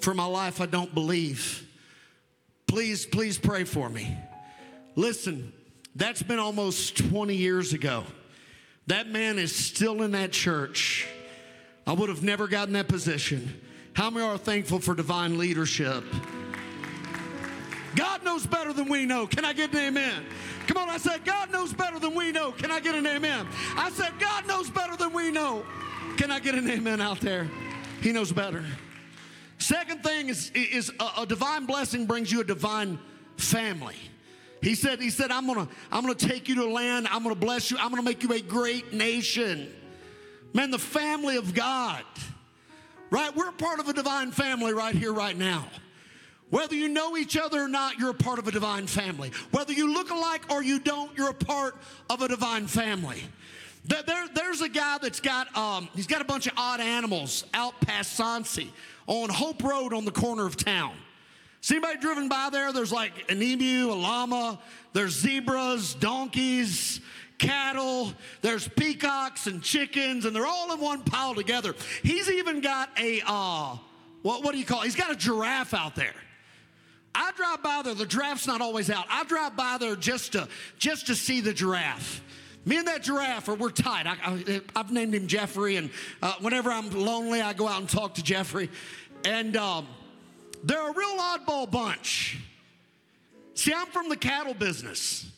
for 0.00 0.14
my 0.14 0.26
life, 0.26 0.60
I 0.60 0.66
don't 0.66 0.92
believe. 0.92 1.66
Please, 2.66 3.06
please 3.06 3.38
pray 3.38 3.64
for 3.64 3.88
me. 3.88 4.16
Listen, 4.94 5.52
that's 5.94 6.22
been 6.22 6.38
almost 6.38 6.96
20 6.96 7.34
years 7.34 7.72
ago. 7.72 8.04
That 8.86 9.08
man 9.08 9.38
is 9.38 9.54
still 9.54 10.02
in 10.02 10.12
that 10.12 10.32
church. 10.32 11.06
I 11.86 11.92
would 11.92 12.08
have 12.08 12.22
never 12.22 12.48
gotten 12.48 12.74
that 12.74 12.88
position. 12.88 13.60
How 13.94 14.10
many 14.10 14.26
are 14.26 14.38
thankful 14.38 14.80
for 14.80 14.94
divine 14.94 15.38
leadership? 15.38 16.04
God 17.96 18.24
knows 18.24 18.46
better 18.46 18.72
than 18.72 18.88
we 18.88 19.06
know. 19.06 19.26
Can 19.26 19.44
I 19.44 19.52
get 19.52 19.72
an 19.72 19.78
amen? 19.78 20.24
Come 20.66 20.76
on, 20.76 20.88
I 20.88 20.98
said, 20.98 21.24
God 21.24 21.50
knows 21.50 21.72
better 21.72 21.98
than 21.98 22.14
we 22.14 22.30
know. 22.30 22.52
Can 22.52 22.70
I 22.70 22.78
get 22.80 22.94
an 22.94 23.06
amen? 23.06 23.46
I 23.76 23.90
said, 23.90 24.12
God 24.20 24.46
knows 24.46 24.70
better 24.70 24.96
than 24.96 25.12
we 25.12 25.30
know. 25.30 25.64
Can 26.16 26.30
I 26.30 26.38
get 26.38 26.54
an 26.54 26.68
amen 26.68 27.00
out 27.00 27.20
there? 27.20 27.48
He 28.02 28.12
knows 28.12 28.30
better. 28.32 28.64
Second 29.58 30.02
thing 30.02 30.28
is, 30.28 30.50
is 30.54 30.92
a, 31.00 31.22
a 31.22 31.26
divine 31.26 31.66
blessing 31.66 32.06
brings 32.06 32.30
you 32.30 32.40
a 32.40 32.44
divine 32.44 32.98
family. 33.36 33.96
He 34.62 34.74
said, 34.74 35.00
he 35.00 35.10
said, 35.10 35.30
I'm 35.30 35.46
gonna, 35.46 35.68
I'm 35.90 36.02
gonna 36.02 36.14
take 36.14 36.48
you 36.48 36.56
to 36.56 36.66
land, 36.66 37.08
I'm 37.10 37.22
gonna 37.22 37.34
bless 37.34 37.70
you, 37.70 37.78
I'm 37.78 37.90
gonna 37.90 38.02
make 38.02 38.22
you 38.22 38.32
a 38.32 38.40
great 38.40 38.92
nation. 38.92 39.72
Man, 40.52 40.70
the 40.70 40.78
family 40.78 41.36
of 41.36 41.54
God, 41.54 42.04
right? 43.10 43.34
We're 43.34 43.52
part 43.52 43.78
of 43.78 43.88
a 43.88 43.92
divine 43.92 44.32
family 44.32 44.72
right 44.72 44.94
here, 44.94 45.12
right 45.12 45.36
now. 45.36 45.66
Whether 46.50 46.76
you 46.76 46.88
know 46.88 47.16
each 47.16 47.36
other 47.36 47.60
or 47.60 47.68
not, 47.68 47.98
you're 47.98 48.10
a 48.10 48.14
part 48.14 48.38
of 48.38 48.46
a 48.46 48.52
divine 48.52 48.86
family. 48.86 49.32
Whether 49.50 49.72
you 49.72 49.92
look 49.92 50.10
alike 50.10 50.42
or 50.50 50.62
you 50.62 50.78
don't, 50.78 51.16
you're 51.16 51.30
a 51.30 51.34
part 51.34 51.74
of 52.08 52.22
a 52.22 52.28
divine 52.28 52.68
family. 52.68 53.22
There, 53.84 54.02
there, 54.02 54.28
there's 54.32 54.62
a 54.62 54.68
guy 54.68 54.98
that's 54.98 55.20
got, 55.20 55.54
um, 55.56 55.88
he's 55.94 56.06
got 56.06 56.20
a 56.20 56.24
bunch 56.24 56.46
of 56.46 56.52
odd 56.56 56.80
animals 56.80 57.44
out 57.54 57.80
past 57.80 58.18
Soncy 58.18 58.68
on 59.06 59.28
Hope 59.28 59.62
Road 59.62 59.92
on 59.92 60.04
the 60.04 60.10
corner 60.12 60.46
of 60.46 60.56
town. 60.56 60.94
See 61.60 61.76
anybody 61.76 61.98
driven 61.98 62.28
by 62.28 62.48
there? 62.50 62.72
There's 62.72 62.92
like 62.92 63.30
an 63.30 63.42
emu, 63.42 63.90
a 63.90 63.94
llama, 63.94 64.60
there's 64.92 65.12
zebras, 65.12 65.94
donkeys, 65.94 67.00
cattle, 67.38 68.12
there's 68.40 68.68
peacocks 68.68 69.46
and 69.48 69.62
chickens, 69.62 70.24
and 70.24 70.34
they're 70.34 70.46
all 70.46 70.72
in 70.72 70.80
one 70.80 71.02
pile 71.02 71.34
together. 71.34 71.74
He's 72.02 72.30
even 72.30 72.60
got 72.60 72.90
a, 72.98 73.20
uh, 73.26 73.76
what, 74.22 74.44
what 74.44 74.52
do 74.52 74.58
you 74.58 74.64
call 74.64 74.82
it? 74.82 74.84
He's 74.84 74.96
got 74.96 75.10
a 75.10 75.16
giraffe 75.16 75.74
out 75.74 75.96
there. 75.96 76.14
I 77.18 77.32
drive 77.34 77.62
by 77.62 77.80
there, 77.82 77.94
the 77.94 78.04
giraffe's 78.04 78.46
not 78.46 78.60
always 78.60 78.90
out. 78.90 79.06
I 79.08 79.24
drive 79.24 79.56
by 79.56 79.78
there 79.80 79.96
just 79.96 80.32
to, 80.32 80.46
just 80.78 81.06
to 81.06 81.14
see 81.14 81.40
the 81.40 81.54
giraffe. 81.54 82.22
Me 82.66 82.76
and 82.76 82.86
that 82.88 83.02
giraffe 83.02 83.48
are 83.48 83.54
we're 83.54 83.70
tight. 83.70 84.06
I, 84.06 84.60
have 84.76 84.92
named 84.92 85.14
him 85.14 85.26
Jeffrey, 85.26 85.76
and 85.76 85.88
uh, 86.20 86.34
whenever 86.40 86.70
I'm 86.70 86.90
lonely, 86.90 87.40
I 87.40 87.54
go 87.54 87.66
out 87.66 87.80
and 87.80 87.88
talk 87.88 88.16
to 88.16 88.22
Jeffrey. 88.22 88.68
And 89.24 89.56
um, 89.56 89.86
they're 90.62 90.90
a 90.90 90.92
real 90.92 91.16
oddball 91.16 91.70
bunch. 91.70 92.38
See, 93.54 93.72
I'm 93.72 93.86
from 93.86 94.10
the 94.10 94.16
cattle 94.16 94.52
business, 94.52 95.30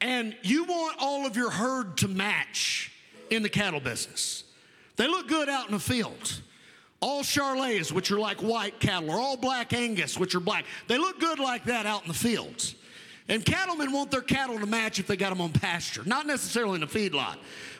and 0.00 0.36
you 0.42 0.64
want 0.64 0.96
all 1.00 1.26
of 1.26 1.36
your 1.36 1.50
herd 1.50 1.96
to 1.98 2.08
match 2.08 2.92
in 3.30 3.42
the 3.42 3.48
cattle 3.48 3.80
business. 3.80 4.44
They 4.94 5.08
look 5.08 5.26
good 5.26 5.48
out 5.48 5.66
in 5.66 5.72
the 5.72 5.80
field. 5.80 6.40
All 7.00 7.22
Charolais, 7.22 7.92
which 7.92 8.10
are 8.10 8.18
like 8.18 8.42
white 8.42 8.80
cattle, 8.80 9.10
or 9.10 9.20
all 9.20 9.36
black 9.36 9.72
Angus, 9.72 10.18
which 10.18 10.34
are 10.34 10.40
black. 10.40 10.64
They 10.88 10.98
look 10.98 11.20
good 11.20 11.38
like 11.38 11.64
that 11.64 11.86
out 11.86 12.02
in 12.02 12.08
the 12.08 12.14
fields. 12.14 12.74
And 13.28 13.44
cattlemen 13.44 13.92
want 13.92 14.10
their 14.10 14.22
cattle 14.22 14.58
to 14.58 14.66
match 14.66 15.00
if 15.00 15.06
they 15.08 15.16
got 15.16 15.30
them 15.30 15.40
on 15.40 15.52
pasture, 15.52 16.02
not 16.06 16.26
necessarily 16.26 16.76
in 16.76 16.82
a 16.84 16.86
feedlot. 16.86 17.36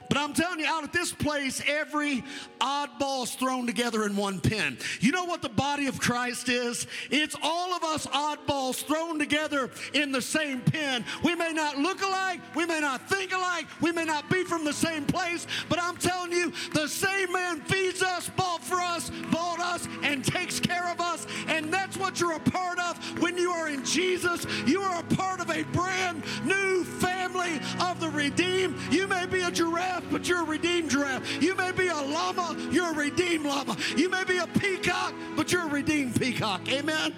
But 0.08 0.18
I'm 0.18 0.32
telling 0.32 0.60
you, 0.60 0.66
out 0.66 0.84
at 0.84 0.92
this 0.92 1.12
place, 1.12 1.62
every 1.66 2.24
oddball 2.60 3.24
is 3.24 3.34
thrown 3.34 3.66
together 3.66 4.04
in 4.06 4.16
one 4.16 4.40
pen. 4.40 4.78
You 5.00 5.12
know 5.12 5.24
what 5.24 5.42
the 5.42 5.48
body 5.48 5.86
of 5.86 6.00
Christ 6.00 6.48
is? 6.48 6.86
It's 7.10 7.36
all 7.42 7.72
of 7.74 7.82
us 7.82 8.06
oddballs 8.06 8.84
thrown 8.84 9.18
together 9.18 9.70
in 9.92 10.12
the 10.12 10.22
same 10.22 10.60
pen. 10.60 11.04
We 11.22 11.34
may 11.34 11.52
not 11.52 11.78
look 11.78 12.02
alike, 12.02 12.40
we 12.54 12.66
may 12.66 12.80
not 12.80 13.08
think 13.08 13.32
alike, 13.32 13.66
we 13.80 13.92
may 13.92 14.04
not 14.04 14.28
be 14.30 14.44
from 14.44 14.64
the 14.64 14.72
same 14.72 15.04
place, 15.04 15.46
but 15.68 15.80
I'm 15.80 15.96
telling 15.96 16.32
you, 16.32 16.52
the 16.72 16.88
same 16.88 17.32
man 17.32 17.60
feeds 17.62 18.02
us, 18.02 18.28
bought 18.30 18.62
for 18.62 18.80
us, 18.80 19.10
bought 19.30 19.60
us, 19.60 19.88
and 20.02 20.24
takes 20.24 20.60
care 20.60 20.88
of 20.90 21.00
us. 21.00 21.26
And 21.48 21.72
that's 21.72 21.96
what 21.96 22.20
you're 22.20 22.36
a 22.36 22.40
part 22.40 22.78
of 22.78 22.98
when 23.20 23.36
you 23.36 23.50
are 23.50 23.68
in 23.68 23.84
Jesus. 23.84 24.46
You 24.66 24.80
are 24.82 25.00
a 25.00 25.14
part 25.14 25.40
of 25.40 25.50
a 25.50 25.62
brand 25.64 26.22
new 26.44 26.84
family 26.84 27.60
of 27.80 28.00
the 28.00 28.10
redeemed. 28.10 28.76
You 28.90 29.06
may 29.06 29.26
be 29.26 29.40
a 29.40 29.50
giraffe 29.50 29.95
giraffe, 29.96 30.12
but 30.12 30.28
you're 30.28 30.42
a 30.42 30.44
redeemed 30.44 30.90
giraffe. 30.90 31.42
You 31.42 31.54
may 31.54 31.72
be 31.72 31.88
a 31.88 31.94
llama, 31.94 32.56
you're 32.70 32.90
a 32.90 32.94
redeemed 32.94 33.44
llama. 33.44 33.76
You 33.96 34.08
may 34.08 34.24
be 34.24 34.38
a 34.38 34.46
peacock, 34.46 35.14
but 35.36 35.52
you're 35.52 35.66
a 35.66 35.70
redeemed 35.70 36.20
peacock. 36.20 36.68
Amen? 36.68 37.14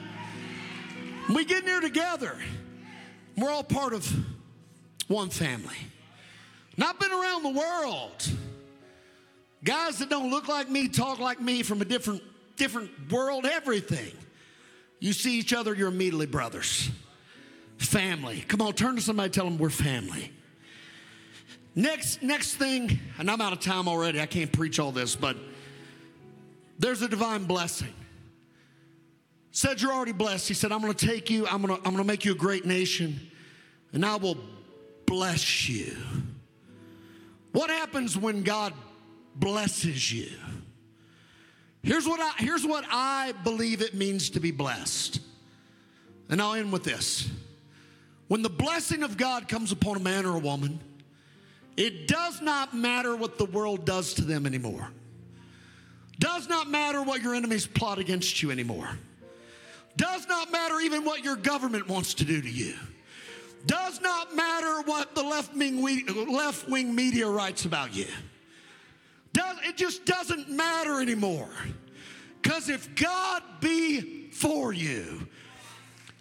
We 1.34 1.44
get 1.44 1.64
near 1.64 1.80
together. 1.80 2.36
We're 3.36 3.50
all 3.50 3.64
part 3.64 3.94
of 3.94 4.10
one 5.06 5.30
family. 5.30 5.76
Not 6.76 6.98
been 7.00 7.12
around 7.12 7.42
the 7.42 7.50
world. 7.50 8.30
Guys 9.64 9.98
that 9.98 10.08
don't 10.08 10.30
look 10.30 10.48
like 10.48 10.70
me, 10.70 10.88
talk 10.88 11.18
like 11.18 11.40
me 11.40 11.62
from 11.62 11.82
a 11.82 11.84
different, 11.84 12.22
different 12.56 12.90
world, 13.10 13.44
everything. 13.44 14.12
You 15.00 15.12
see 15.12 15.38
each 15.38 15.52
other, 15.52 15.74
you're 15.74 15.88
immediately 15.88 16.26
brothers. 16.26 16.90
Family. 17.78 18.44
Come 18.48 18.62
on, 18.62 18.72
turn 18.72 18.96
to 18.96 19.02
somebody, 19.02 19.30
tell 19.30 19.44
them 19.44 19.58
we're 19.58 19.70
family. 19.70 20.32
Next, 21.78 22.24
next 22.24 22.56
thing, 22.56 22.98
and 23.18 23.30
I'm 23.30 23.40
out 23.40 23.52
of 23.52 23.60
time 23.60 23.86
already, 23.86 24.20
I 24.20 24.26
can't 24.26 24.50
preach 24.50 24.80
all 24.80 24.90
this, 24.90 25.14
but 25.14 25.36
there's 26.76 27.02
a 27.02 27.08
divine 27.08 27.44
blessing. 27.44 27.94
Said 29.52 29.80
you're 29.80 29.92
already 29.92 30.10
blessed. 30.10 30.48
He 30.48 30.54
said, 30.54 30.72
I'm 30.72 30.80
gonna 30.80 30.92
take 30.92 31.30
you, 31.30 31.46
I'm 31.46 31.60
gonna, 31.60 31.76
I'm 31.84 31.92
gonna 31.92 32.02
make 32.02 32.24
you 32.24 32.32
a 32.32 32.34
great 32.34 32.66
nation, 32.66 33.20
and 33.92 34.04
I 34.04 34.16
will 34.16 34.36
bless 35.06 35.68
you. 35.68 35.96
What 37.52 37.70
happens 37.70 38.18
when 38.18 38.42
God 38.42 38.74
blesses 39.36 40.12
you? 40.12 40.32
Here's 41.84 42.08
what 42.08 42.18
I, 42.18 42.42
here's 42.42 42.66
what 42.66 42.86
I 42.90 43.34
believe 43.44 43.82
it 43.82 43.94
means 43.94 44.30
to 44.30 44.40
be 44.40 44.50
blessed. 44.50 45.20
And 46.28 46.42
I'll 46.42 46.54
end 46.54 46.72
with 46.72 46.82
this. 46.82 47.30
When 48.26 48.42
the 48.42 48.50
blessing 48.50 49.04
of 49.04 49.16
God 49.16 49.46
comes 49.46 49.70
upon 49.70 49.96
a 49.96 50.00
man 50.00 50.26
or 50.26 50.34
a 50.34 50.40
woman, 50.40 50.80
it 51.78 52.08
does 52.08 52.42
not 52.42 52.74
matter 52.74 53.14
what 53.14 53.38
the 53.38 53.44
world 53.44 53.86
does 53.86 54.12
to 54.14 54.22
them 54.22 54.46
anymore. 54.46 54.90
Does 56.18 56.48
not 56.48 56.68
matter 56.68 57.04
what 57.04 57.22
your 57.22 57.36
enemies 57.36 57.68
plot 57.68 58.00
against 58.00 58.42
you 58.42 58.50
anymore. 58.50 58.90
Does 59.96 60.26
not 60.26 60.50
matter 60.50 60.80
even 60.80 61.04
what 61.04 61.22
your 61.22 61.36
government 61.36 61.88
wants 61.88 62.14
to 62.14 62.24
do 62.24 62.42
to 62.42 62.50
you. 62.50 62.74
Does 63.66 64.00
not 64.00 64.34
matter 64.34 64.82
what 64.82 65.14
the 65.14 65.22
left 65.22 65.54
wing, 65.54 66.06
left 66.28 66.68
wing 66.68 66.92
media 66.92 67.28
writes 67.28 67.64
about 67.64 67.94
you. 67.94 68.06
Does, 69.32 69.58
it 69.62 69.76
just 69.76 70.04
doesn't 70.04 70.50
matter 70.50 71.00
anymore. 71.00 71.48
Because 72.42 72.68
if 72.68 72.92
God 72.96 73.42
be 73.60 74.30
for 74.32 74.72
you, 74.72 75.28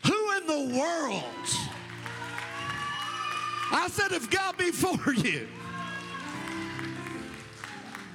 who 0.06 0.38
in 0.38 0.46
the 0.46 0.78
world? 0.78 1.24
I 3.72 3.88
said, 3.90 4.12
if 4.12 4.30
God 4.30 4.58
be 4.58 4.72
for 4.72 5.14
you, 5.14 5.48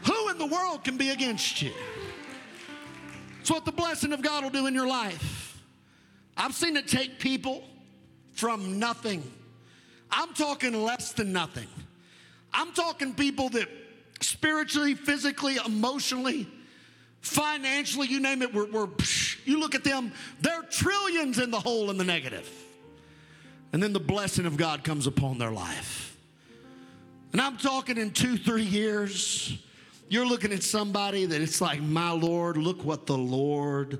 who 0.04 0.30
in 0.30 0.38
the 0.38 0.46
world 0.46 0.84
can 0.84 0.96
be 0.96 1.10
against 1.10 1.62
you? 1.62 1.72
It's 3.40 3.50
what 3.50 3.64
the 3.64 3.72
blessing 3.72 4.12
of 4.12 4.22
God 4.22 4.44
will 4.44 4.50
do 4.50 4.66
in 4.66 4.74
your 4.74 4.86
life. 4.86 5.60
I've 6.36 6.54
seen 6.54 6.76
it 6.76 6.88
take 6.88 7.18
people 7.18 7.64
from 8.32 8.78
nothing. 8.78 9.22
I'm 10.10 10.32
talking 10.34 10.82
less 10.82 11.12
than 11.12 11.32
nothing. 11.32 11.66
I'm 12.52 12.72
talking 12.72 13.14
people 13.14 13.48
that 13.50 13.68
spiritually, 14.20 14.94
physically, 14.94 15.56
emotionally, 15.64 16.46
financially, 17.20 18.08
you 18.08 18.20
name 18.20 18.42
it, 18.42 18.52
we're, 18.54 18.66
we're 18.66 18.88
you 19.44 19.58
look 19.58 19.74
at 19.74 19.84
them, 19.84 20.12
they're 20.40 20.62
trillions 20.62 21.38
in 21.38 21.50
the 21.50 21.60
hole 21.60 21.90
in 21.90 21.98
the 21.98 22.04
negative. 22.04 22.48
And 23.72 23.82
then 23.82 23.92
the 23.92 24.00
blessing 24.00 24.46
of 24.46 24.56
God 24.56 24.84
comes 24.84 25.06
upon 25.06 25.38
their 25.38 25.50
life. 25.50 26.16
And 27.32 27.40
I'm 27.40 27.56
talking 27.56 27.96
in 27.96 28.10
two, 28.10 28.36
three 28.36 28.64
years, 28.64 29.58
you're 30.10 30.26
looking 30.26 30.52
at 30.52 30.62
somebody 30.62 31.24
that 31.24 31.40
it's 31.40 31.60
like, 31.62 31.80
my 31.80 32.10
Lord, 32.10 32.58
look 32.58 32.84
what 32.84 33.06
the 33.06 33.16
Lord 33.16 33.98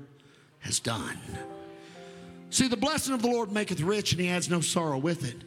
has 0.59 0.79
done. 0.79 1.17
See, 2.51 2.67
the 2.67 2.77
blessing 2.77 3.15
of 3.15 3.23
the 3.23 3.29
Lord 3.29 3.51
maketh 3.51 3.81
rich, 3.81 4.11
and 4.11 4.21
he 4.21 4.29
adds 4.29 4.47
no 4.47 4.61
sorrow 4.61 4.99
with 4.99 5.27
it. 5.27 5.41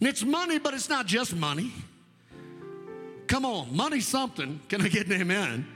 And 0.00 0.08
it's 0.08 0.22
money, 0.22 0.58
but 0.58 0.74
it's 0.74 0.90
not 0.90 1.06
just 1.06 1.34
money. 1.34 1.72
Come 3.26 3.46
on, 3.46 3.74
money's 3.74 4.06
something. 4.06 4.60
Can 4.68 4.82
I 4.82 4.88
get 4.88 5.06
an 5.06 5.14
amen? 5.14 5.66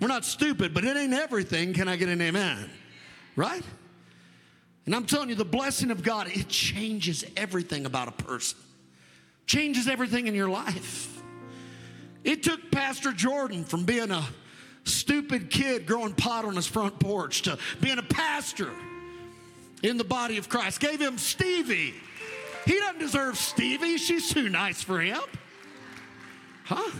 We're 0.00 0.08
not 0.08 0.24
stupid, 0.24 0.72
but 0.72 0.84
it 0.84 0.96
ain't 0.96 1.12
everything. 1.12 1.74
Can 1.74 1.88
I 1.88 1.96
get 1.96 2.08
an 2.08 2.20
amen? 2.20 2.70
Right? 3.34 3.64
And 4.86 4.94
I'm 4.94 5.06
telling 5.06 5.28
you, 5.28 5.34
the 5.34 5.44
blessing 5.44 5.90
of 5.90 6.02
God, 6.02 6.28
it 6.28 6.48
changes 6.48 7.24
everything 7.36 7.86
about 7.86 8.08
a 8.08 8.12
person, 8.12 8.58
changes 9.46 9.88
everything 9.88 10.26
in 10.26 10.34
your 10.34 10.48
life. 10.48 11.22
It 12.24 12.42
took 12.42 12.70
Pastor 12.70 13.12
Jordan 13.12 13.64
from 13.64 13.84
being 13.84 14.10
a 14.10 14.24
stupid 14.84 15.50
kid 15.50 15.86
growing 15.86 16.14
pot 16.14 16.44
on 16.44 16.56
his 16.56 16.66
front 16.66 16.98
porch 16.98 17.42
to 17.42 17.58
being 17.80 17.98
a 17.98 18.02
pastor 18.02 18.70
in 19.82 19.96
the 19.96 20.04
body 20.04 20.38
of 20.38 20.48
Christ. 20.48 20.80
Gave 20.80 21.00
him 21.00 21.18
Stevie. 21.18 21.94
He 22.64 22.78
doesn't 22.78 23.00
deserve 23.00 23.36
Stevie. 23.36 23.98
She's 23.98 24.32
too 24.32 24.48
nice 24.48 24.82
for 24.82 25.00
him. 25.00 25.20
Huh? 26.64 26.90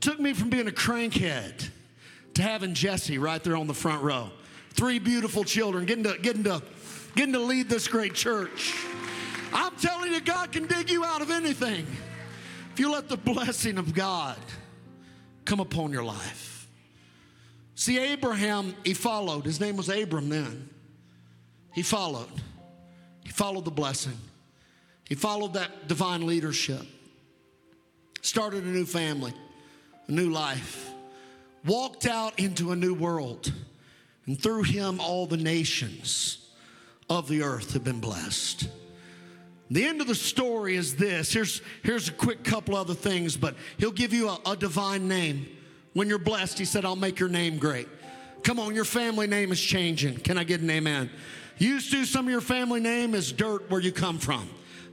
Took 0.00 0.20
me 0.20 0.32
from 0.32 0.50
being 0.50 0.68
a 0.68 0.72
crankhead 0.72 1.68
to 2.34 2.42
having 2.42 2.74
Jesse 2.74 3.18
right 3.18 3.42
there 3.42 3.56
on 3.56 3.66
the 3.66 3.74
front 3.74 4.02
row. 4.02 4.30
Three 4.72 4.98
beautiful 4.98 5.44
children, 5.44 5.84
getting 5.84 6.04
to, 6.04 6.16
getting 6.20 6.44
to, 6.44 6.62
getting 7.14 7.34
to 7.34 7.40
lead 7.40 7.68
this 7.68 7.88
great 7.88 8.14
church. 8.14 8.74
I'm 9.52 9.76
telling 9.76 10.12
you, 10.12 10.20
God 10.20 10.50
can 10.50 10.66
dig 10.66 10.90
you 10.90 11.04
out 11.04 11.20
of 11.20 11.30
anything 11.30 11.86
if 12.72 12.80
you 12.80 12.90
let 12.90 13.08
the 13.08 13.18
blessing 13.18 13.76
of 13.76 13.94
God 13.94 14.38
come 15.44 15.60
upon 15.60 15.92
your 15.92 16.04
life. 16.04 16.68
See, 17.74 17.98
Abraham, 17.98 18.74
he 18.84 18.94
followed. 18.94 19.44
His 19.44 19.60
name 19.60 19.76
was 19.76 19.88
Abram 19.88 20.28
then. 20.28 20.70
He 21.74 21.82
followed. 21.82 22.30
He 23.24 23.30
followed 23.30 23.64
the 23.64 23.70
blessing. 23.70 24.16
He 25.08 25.14
followed 25.14 25.54
that 25.54 25.88
divine 25.88 26.26
leadership. 26.26 26.82
Started 28.22 28.64
a 28.64 28.68
new 28.68 28.86
family, 28.86 29.34
a 30.06 30.12
new 30.12 30.30
life. 30.30 30.90
Walked 31.66 32.06
out 32.06 32.38
into 32.38 32.72
a 32.72 32.76
new 32.76 32.94
world. 32.94 33.52
And 34.26 34.40
through 34.40 34.64
him, 34.64 35.00
all 35.00 35.26
the 35.26 35.36
nations 35.36 36.38
of 37.10 37.28
the 37.28 37.42
earth 37.42 37.72
have 37.72 37.84
been 37.84 38.00
blessed. 38.00 38.68
The 39.70 39.84
end 39.84 40.00
of 40.00 40.06
the 40.06 40.14
story 40.14 40.76
is 40.76 40.96
this. 40.96 41.32
Here's, 41.32 41.62
here's 41.82 42.08
a 42.08 42.12
quick 42.12 42.44
couple 42.44 42.76
other 42.76 42.94
things, 42.94 43.36
but 43.36 43.54
he'll 43.78 43.90
give 43.90 44.12
you 44.12 44.28
a, 44.28 44.38
a 44.46 44.56
divine 44.56 45.08
name. 45.08 45.46
When 45.94 46.08
you're 46.08 46.18
blessed, 46.18 46.58
he 46.58 46.64
said, 46.64 46.84
I'll 46.84 46.96
make 46.96 47.18
your 47.18 47.28
name 47.28 47.58
great. 47.58 47.88
Come 48.42 48.58
on, 48.58 48.74
your 48.74 48.84
family 48.84 49.26
name 49.26 49.52
is 49.52 49.60
changing. 49.60 50.16
Can 50.18 50.36
I 50.36 50.44
get 50.44 50.60
an 50.60 50.70
amen? 50.70 51.10
Used 51.58 51.90
to, 51.92 52.04
some 52.04 52.26
of 52.26 52.30
your 52.30 52.40
family 52.40 52.80
name 52.80 53.14
is 53.14 53.32
dirt 53.32 53.70
where 53.70 53.80
you 53.80 53.92
come 53.92 54.18
from. 54.18 54.48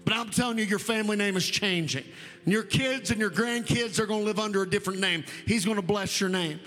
But 0.05 0.13
I'm 0.13 0.29
telling 0.29 0.57
you, 0.57 0.65
your 0.65 0.79
family 0.79 1.17
name 1.17 1.35
is 1.35 1.45
changing. 1.45 2.03
And 2.45 2.53
your 2.53 2.63
kids 2.63 3.11
and 3.11 3.19
your 3.19 3.31
grandkids 3.31 3.99
are 3.99 4.05
going 4.05 4.21
to 4.21 4.25
live 4.25 4.39
under 4.39 4.61
a 4.61 4.69
different 4.69 4.99
name. 4.99 5.23
He's 5.45 5.65
going 5.65 5.77
to 5.77 5.83
bless 5.83 6.19
your 6.19 6.29
name. 6.29 6.59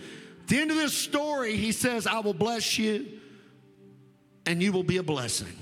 The 0.47 0.61
end 0.61 0.71
of 0.71 0.77
this 0.77 0.93
story, 0.93 1.57
he 1.57 1.73
says, 1.73 2.07
I 2.07 2.21
will 2.21 2.35
bless 2.35 2.79
you 2.79 3.07
and 4.47 4.63
you 4.63 4.73
will 4.73 4.83
be 4.83 4.97
a 4.97 5.03
blessing. 5.03 5.57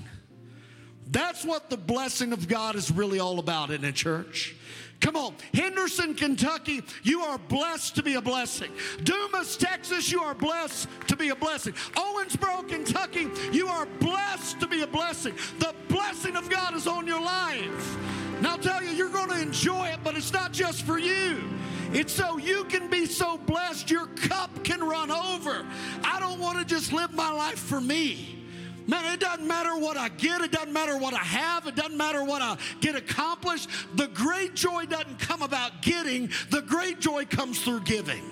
That's 1.07 1.43
what 1.43 1.69
the 1.69 1.77
blessing 1.77 2.31
of 2.31 2.47
God 2.47 2.75
is 2.75 2.89
really 2.89 3.19
all 3.19 3.39
about 3.39 3.69
in 3.69 3.83
a 3.83 3.91
church. 3.91 4.55
Come 5.01 5.15
on, 5.15 5.33
Henderson, 5.53 6.13
Kentucky, 6.13 6.83
you 7.01 7.21
are 7.21 7.39
blessed 7.39 7.95
to 7.95 8.03
be 8.03 8.13
a 8.13 8.21
blessing. 8.21 8.71
Dumas, 9.03 9.57
Texas, 9.57 10.11
you 10.11 10.21
are 10.21 10.35
blessed 10.35 10.87
to 11.07 11.15
be 11.15 11.29
a 11.29 11.35
blessing. 11.35 11.73
Owensboro, 11.73 12.67
Kentucky, 12.69 13.27
you 13.51 13.67
are 13.67 13.87
blessed 13.99 14.59
to 14.59 14.67
be 14.67 14.83
a 14.83 14.87
blessing. 14.87 15.33
The 15.57 15.73
blessing 15.87 16.35
of 16.35 16.49
God 16.51 16.75
is 16.75 16.85
on 16.85 17.07
your 17.07 17.19
life. 17.19 17.97
Now 18.41 18.51
I'll 18.51 18.57
tell 18.59 18.83
you, 18.83 18.91
you're 18.91 19.09
going 19.09 19.29
to 19.29 19.41
enjoy 19.41 19.87
it, 19.87 19.99
but 20.03 20.15
it's 20.15 20.31
not 20.31 20.53
just 20.53 20.83
for 20.83 20.99
you. 20.99 21.43
It's 21.93 22.13
so 22.13 22.37
you 22.37 22.63
can 22.65 22.89
be 22.89 23.05
so 23.05 23.37
blessed 23.37 23.91
your 23.91 24.07
cup 24.07 24.63
can 24.63 24.81
run 24.81 25.11
over. 25.11 25.65
I 26.03 26.19
don't 26.19 26.39
want 26.39 26.57
to 26.59 26.65
just 26.65 26.93
live 26.93 27.13
my 27.13 27.31
life 27.31 27.59
for 27.59 27.81
me. 27.81 28.41
Man, 28.87 29.13
it 29.13 29.19
doesn't 29.19 29.47
matter 29.47 29.77
what 29.77 29.97
I 29.97 30.09
get, 30.09 30.41
it 30.41 30.51
doesn't 30.51 30.73
matter 30.73 30.97
what 30.97 31.13
I 31.13 31.23
have, 31.23 31.67
it 31.67 31.75
doesn't 31.75 31.97
matter 31.97 32.23
what 32.23 32.41
I 32.41 32.57
get 32.79 32.95
accomplished. 32.95 33.69
The 33.95 34.07
great 34.07 34.55
joy 34.55 34.85
doesn't 34.85 35.19
come 35.19 35.41
about 35.41 35.81
getting, 35.81 36.29
the 36.49 36.61
great 36.61 36.99
joy 36.99 37.25
comes 37.25 37.61
through 37.61 37.81
giving. 37.81 38.23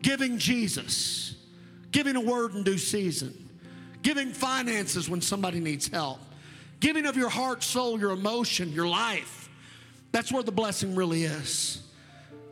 Giving 0.00 0.38
Jesus, 0.38 1.34
giving 1.90 2.16
a 2.16 2.20
word 2.20 2.54
in 2.54 2.62
due 2.62 2.78
season, 2.78 3.48
giving 4.02 4.30
finances 4.32 5.08
when 5.08 5.20
somebody 5.20 5.58
needs 5.58 5.88
help, 5.88 6.20
giving 6.80 7.04
of 7.04 7.16
your 7.16 7.28
heart, 7.28 7.64
soul, 7.64 7.98
your 7.98 8.12
emotion, 8.12 8.72
your 8.72 8.86
life. 8.86 9.48
That's 10.12 10.30
where 10.30 10.42
the 10.42 10.52
blessing 10.52 10.94
really 10.94 11.24
is. 11.24 11.82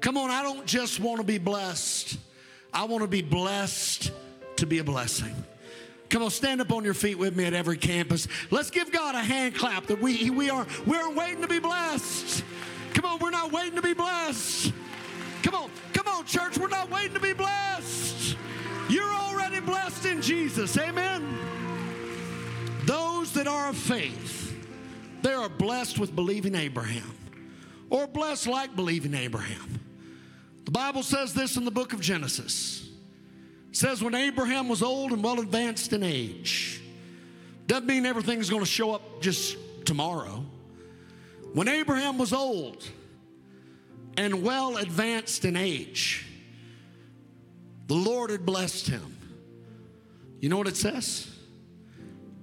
Come 0.07 0.19
on, 0.19 0.31
I 0.31 0.45
don't 0.45 0.65
just 0.67 1.01
want 1.01 1.19
to 1.19 1.27
be 1.27 1.39
blessed, 1.39 2.17
I 2.73 2.85
want 2.85 3.03
to 3.03 3.09
be 3.09 3.23
blessed 3.23 4.13
to 4.55 4.65
be 4.65 4.79
a 4.79 4.85
blessing. 4.85 5.35
Come 6.11 6.23
on, 6.23 6.31
stand 6.31 6.61
up 6.61 6.71
on 6.71 6.85
your 6.85 6.95
feet 6.95 7.19
with 7.19 7.35
me 7.37 7.45
at 7.45 7.55
every 7.55 7.77
campus. 7.77 8.29
Let's 8.53 8.71
give 8.71 8.93
God 8.93 9.17
a 9.17 9.19
hand 9.19 9.57
clap 9.57 9.87
that 9.87 10.01
we, 10.01 10.31
we 10.31 10.49
are 10.49 10.65
we 10.87 10.97
are 10.97 11.11
waiting 11.11 11.43
to 11.43 11.49
be 11.49 11.59
blessed. 11.59 12.45
Come 12.95 13.05
on, 13.05 13.19
we're 13.19 13.31
not 13.31 13.51
waiting 13.51 13.75
to 13.75 13.83
be 13.83 13.95
blessed. 13.95 14.73
Come 15.43 15.57
on, 15.57 15.71
come 15.93 16.07
on, 16.07 16.25
church, 16.25 16.57
we're 16.57 16.69
not 16.69 16.89
waiting 16.89 17.15
to 17.15 17.21
be 17.21 17.33
blessed. 17.33 18.37
You're 18.89 19.13
already 19.13 19.59
blessed 19.59 20.07
in 20.07 20.23
Jesus. 20.23 20.79
Amen. 20.79 21.37
Those 22.85 23.33
that 23.33 23.49
are 23.49 23.71
of 23.71 23.77
faith, 23.77 24.57
they 25.23 25.33
are 25.33 25.49
blessed 25.49 25.99
with 25.99 26.15
believing 26.15 26.55
Abraham, 26.55 27.13
or 27.91 28.07
blessed 28.07 28.47
like 28.47 28.77
believing 28.77 29.13
Abraham. 29.13 29.81
The 30.67 30.73
Bible 30.73 31.05
says 31.05 31.33
this 31.33 31.57
in 31.57 31.65
the 31.65 31.71
book 31.71 31.93
of 31.93 32.01
Genesis 32.01 32.89
says 33.71 34.03
when 34.03 34.15
Abraham 34.15 34.69
was 34.69 34.83
old 34.83 35.13
and 35.13 35.23
well 35.23 35.39
advanced 35.39 35.93
in 35.93 36.03
age. 36.03 36.83
Doesn't 37.67 37.87
mean 37.87 38.07
everything's 38.07 38.51
going 38.51 38.63
to 38.63 38.71
show 38.71 38.93
up 38.93 39.21
just 39.21 39.57
tomorrow. 39.85 40.45
When 41.53 41.69
Abraham 41.69 42.19
was 42.19 42.33
old 42.33 42.89
and 44.17 44.43
well 44.43 44.79
advanced 44.79 45.45
in 45.45 45.57
age, 45.57 46.27
the 47.87 47.95
Lord 47.95 48.31
had 48.31 48.45
blessed 48.45 48.89
him. 48.89 49.17
You 50.41 50.49
know 50.49 50.59
what 50.59 50.69
it 50.69 50.77
says? 50.77 51.33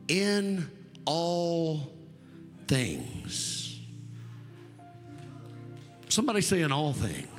In 0.08 0.70
all 1.06 1.92
things. 2.68 3.82
Somebody 6.10 6.42
say, 6.42 6.62
in 6.62 6.72
all 6.72 6.94
things. 6.94 7.33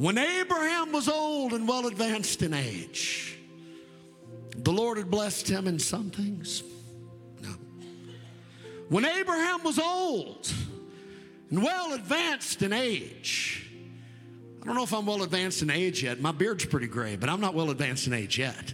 When 0.00 0.16
Abraham 0.16 0.92
was 0.92 1.10
old 1.10 1.52
and 1.52 1.68
well 1.68 1.86
advanced 1.86 2.40
in 2.40 2.54
age, 2.54 3.38
the 4.56 4.72
Lord 4.72 4.96
had 4.96 5.10
blessed 5.10 5.46
him 5.46 5.68
in 5.68 5.78
some 5.78 6.08
things. 6.08 6.62
No. 7.42 7.50
When 8.88 9.04
Abraham 9.04 9.62
was 9.62 9.78
old 9.78 10.50
and 11.50 11.62
well 11.62 11.92
advanced 11.92 12.62
in 12.62 12.72
age, 12.72 13.70
I 14.62 14.64
don't 14.64 14.74
know 14.74 14.84
if 14.84 14.94
I'm 14.94 15.04
well 15.04 15.22
advanced 15.22 15.60
in 15.60 15.68
age 15.68 16.02
yet. 16.02 16.18
My 16.18 16.32
beard's 16.32 16.64
pretty 16.64 16.86
gray, 16.86 17.16
but 17.16 17.28
I'm 17.28 17.42
not 17.42 17.52
well 17.52 17.68
advanced 17.68 18.06
in 18.06 18.14
age 18.14 18.38
yet. 18.38 18.72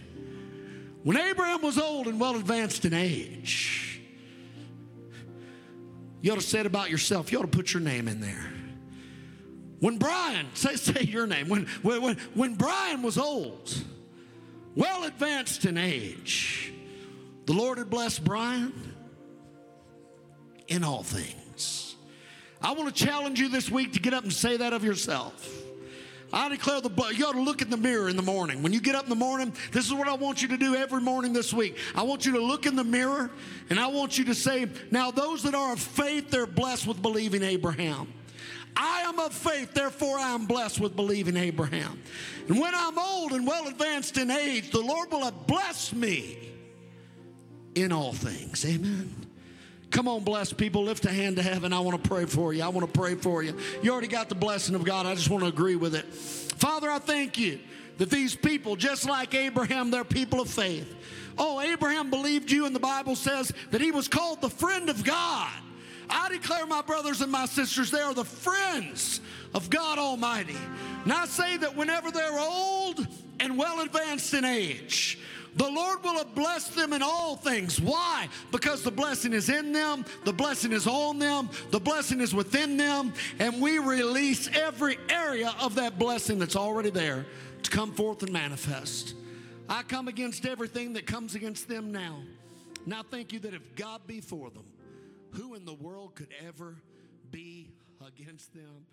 When 1.03 1.17
Abraham 1.17 1.61
was 1.61 1.77
old 1.77 2.07
and 2.07 2.21
well 2.21 2.37
advanced 2.37 2.85
in 2.85 2.93
age, 2.93 3.99
you 6.21 6.31
ought 6.31 6.39
to 6.39 6.41
say 6.41 6.61
it 6.61 6.65
about 6.65 6.89
yourself. 6.89 7.33
You 7.33 7.39
ought 7.39 7.41
to 7.41 7.47
put 7.49 7.73
your 7.73 7.83
name 7.83 8.07
in 8.07 8.21
there. 8.21 8.53
When 9.79 9.97
Brian, 9.97 10.47
say, 10.53 10.75
say 10.75 11.03
your 11.03 11.27
name, 11.27 11.49
when, 11.49 11.65
when, 11.81 12.17
when 12.33 12.55
Brian 12.55 13.01
was 13.01 13.17
old, 13.17 13.73
well 14.75 15.03
advanced 15.05 15.65
in 15.65 15.77
age, 15.77 16.73
the 17.45 17.53
Lord 17.53 17.77
had 17.77 17.89
blessed 17.89 18.23
Brian 18.23 18.73
in 20.67 20.83
all 20.83 21.03
things. 21.03 21.95
I 22.61 22.73
want 22.73 22.93
to 22.93 23.05
challenge 23.05 23.39
you 23.39 23.49
this 23.49 23.69
week 23.69 23.93
to 23.93 23.99
get 23.99 24.13
up 24.13 24.23
and 24.23 24.33
say 24.33 24.57
that 24.57 24.73
of 24.73 24.83
yourself. 24.83 25.63
I 26.33 26.49
declare 26.49 26.81
the 26.81 26.89
blood. 26.89 27.15
You 27.15 27.25
ought 27.27 27.33
to 27.33 27.41
look 27.41 27.61
in 27.61 27.69
the 27.69 27.77
mirror 27.77 28.09
in 28.09 28.17
the 28.17 28.21
morning. 28.21 28.61
When 28.61 28.73
you 28.73 28.81
get 28.81 28.95
up 28.95 29.03
in 29.03 29.09
the 29.09 29.15
morning, 29.15 29.53
this 29.71 29.85
is 29.85 29.93
what 29.93 30.09
I 30.09 30.13
want 30.13 30.41
you 30.41 30.49
to 30.49 30.57
do 30.57 30.75
every 30.75 30.99
morning 30.99 31.31
this 31.31 31.53
week. 31.53 31.77
I 31.95 32.03
want 32.03 32.25
you 32.25 32.33
to 32.33 32.39
look 32.39 32.65
in 32.65 32.75
the 32.75 32.83
mirror 32.83 33.31
and 33.69 33.79
I 33.79 33.87
want 33.87 34.17
you 34.17 34.25
to 34.25 34.35
say, 34.35 34.67
Now, 34.91 35.11
those 35.11 35.43
that 35.43 35.55
are 35.55 35.73
of 35.73 35.79
faith, 35.79 36.29
they're 36.29 36.45
blessed 36.45 36.85
with 36.85 37.01
believing 37.01 37.43
Abraham. 37.43 38.13
I 38.79 39.01
am 39.01 39.19
of 39.19 39.33
faith, 39.33 39.73
therefore 39.73 40.19
I 40.19 40.35
am 40.35 40.45
blessed 40.45 40.79
with 40.79 40.95
believing 40.95 41.35
Abraham. 41.35 41.99
And 42.47 42.59
when 42.59 42.73
I'm 42.75 42.97
old 42.97 43.31
and 43.31 43.47
well 43.47 43.67
advanced 43.67 44.17
in 44.17 44.29
age, 44.29 44.69
the 44.69 44.79
Lord 44.79 45.11
will 45.11 45.23
have 45.23 45.47
blessed 45.47 45.95
me 45.95 46.37
in 47.73 47.91
all 47.91 48.13
things. 48.13 48.63
Amen. 48.65 49.13
Come 49.89 50.07
on, 50.07 50.23
blessed 50.23 50.57
people, 50.57 50.83
lift 50.83 51.05
a 51.05 51.11
hand 51.11 51.37
to 51.37 51.41
heaven. 51.41 51.73
I 51.73 51.79
want 51.79 52.03
to 52.03 52.09
pray 52.09 52.25
for 52.25 52.53
you. 52.53 52.61
I 52.61 52.67
want 52.67 52.85
to 52.85 52.99
pray 52.99 53.15
for 53.15 53.41
you. 53.41 53.57
You 53.81 53.91
already 53.91 54.07
got 54.07 54.29
the 54.29 54.35
blessing 54.35 54.75
of 54.75 54.83
God. 54.83 55.07
I 55.07 55.15
just 55.15 55.29
want 55.29 55.43
to 55.43 55.49
agree 55.49 55.75
with 55.75 55.95
it. 55.95 56.05
Father, 56.13 56.91
I 56.91 56.99
thank 56.99 57.39
you 57.39 57.59
that 57.97 58.11
these 58.11 58.35
people, 58.35 58.75
just 58.75 59.09
like 59.09 59.33
Abraham, 59.33 59.89
they're 59.89 60.03
people 60.03 60.39
of 60.39 60.49
faith. 60.49 60.93
Oh, 61.37 61.61
Abraham 61.61 62.09
believed 62.09 62.51
you, 62.51 62.65
and 62.65 62.75
the 62.75 62.79
Bible 62.79 63.15
says 63.15 63.51
that 63.71 63.81
he 63.81 63.91
was 63.91 64.07
called 64.07 64.41
the 64.41 64.49
friend 64.49 64.89
of 64.89 65.03
God. 65.03 65.51
I 66.09 66.29
declare, 66.29 66.65
my 66.65 66.81
brothers 66.81 67.21
and 67.21 67.31
my 67.31 67.45
sisters, 67.45 67.91
they 67.91 67.99
are 67.99 68.13
the 68.13 68.25
friends 68.25 69.21
of 69.53 69.69
God 69.69 69.97
Almighty. 69.97 70.57
And 71.03 71.13
I 71.13 71.25
say 71.25 71.57
that 71.57 71.75
whenever 71.75 72.11
they're 72.11 72.39
old 72.39 73.05
and 73.39 73.57
well 73.57 73.81
advanced 73.81 74.33
in 74.33 74.45
age, 74.45 75.19
the 75.55 75.69
Lord 75.69 76.03
will 76.03 76.17
have 76.17 76.35
blessed 76.35 76.75
them 76.75 76.93
in 76.93 77.01
all 77.01 77.35
things. 77.35 77.81
Why? 77.81 78.29
Because 78.51 78.83
the 78.83 78.91
blessing 78.91 79.33
is 79.33 79.49
in 79.49 79.73
them, 79.73 80.05
the 80.23 80.33
blessing 80.33 80.71
is 80.71 80.85
on 80.85 81.17
them, 81.17 81.49
the 81.71 81.79
blessing 81.79 82.21
is 82.21 82.33
within 82.33 82.77
them, 82.77 83.11
and 83.39 83.59
we 83.59 83.79
release 83.79 84.49
every 84.53 84.97
area 85.09 85.53
of 85.59 85.75
that 85.75 85.97
blessing 85.97 86.37
that's 86.37 86.55
already 86.55 86.91
there 86.91 87.25
to 87.63 87.71
come 87.71 87.91
forth 87.91 88.21
and 88.21 88.31
manifest. 88.31 89.15
I 89.67 89.81
come 89.81 90.07
against 90.07 90.45
everything 90.45 90.93
that 90.93 91.07
comes 91.07 91.33
against 91.33 91.67
them 91.67 91.91
now. 91.91 92.19
Now, 92.85 93.03
thank 93.03 93.33
you 93.33 93.39
that 93.39 93.53
if 93.53 93.75
God 93.75 94.01
be 94.05 94.21
for 94.21 94.49
them, 94.49 94.63
who 95.31 95.55
in 95.55 95.65
the 95.65 95.73
world 95.73 96.15
could 96.15 96.33
ever 96.47 96.75
be 97.29 97.71
against 98.05 98.53
them? 98.53 98.85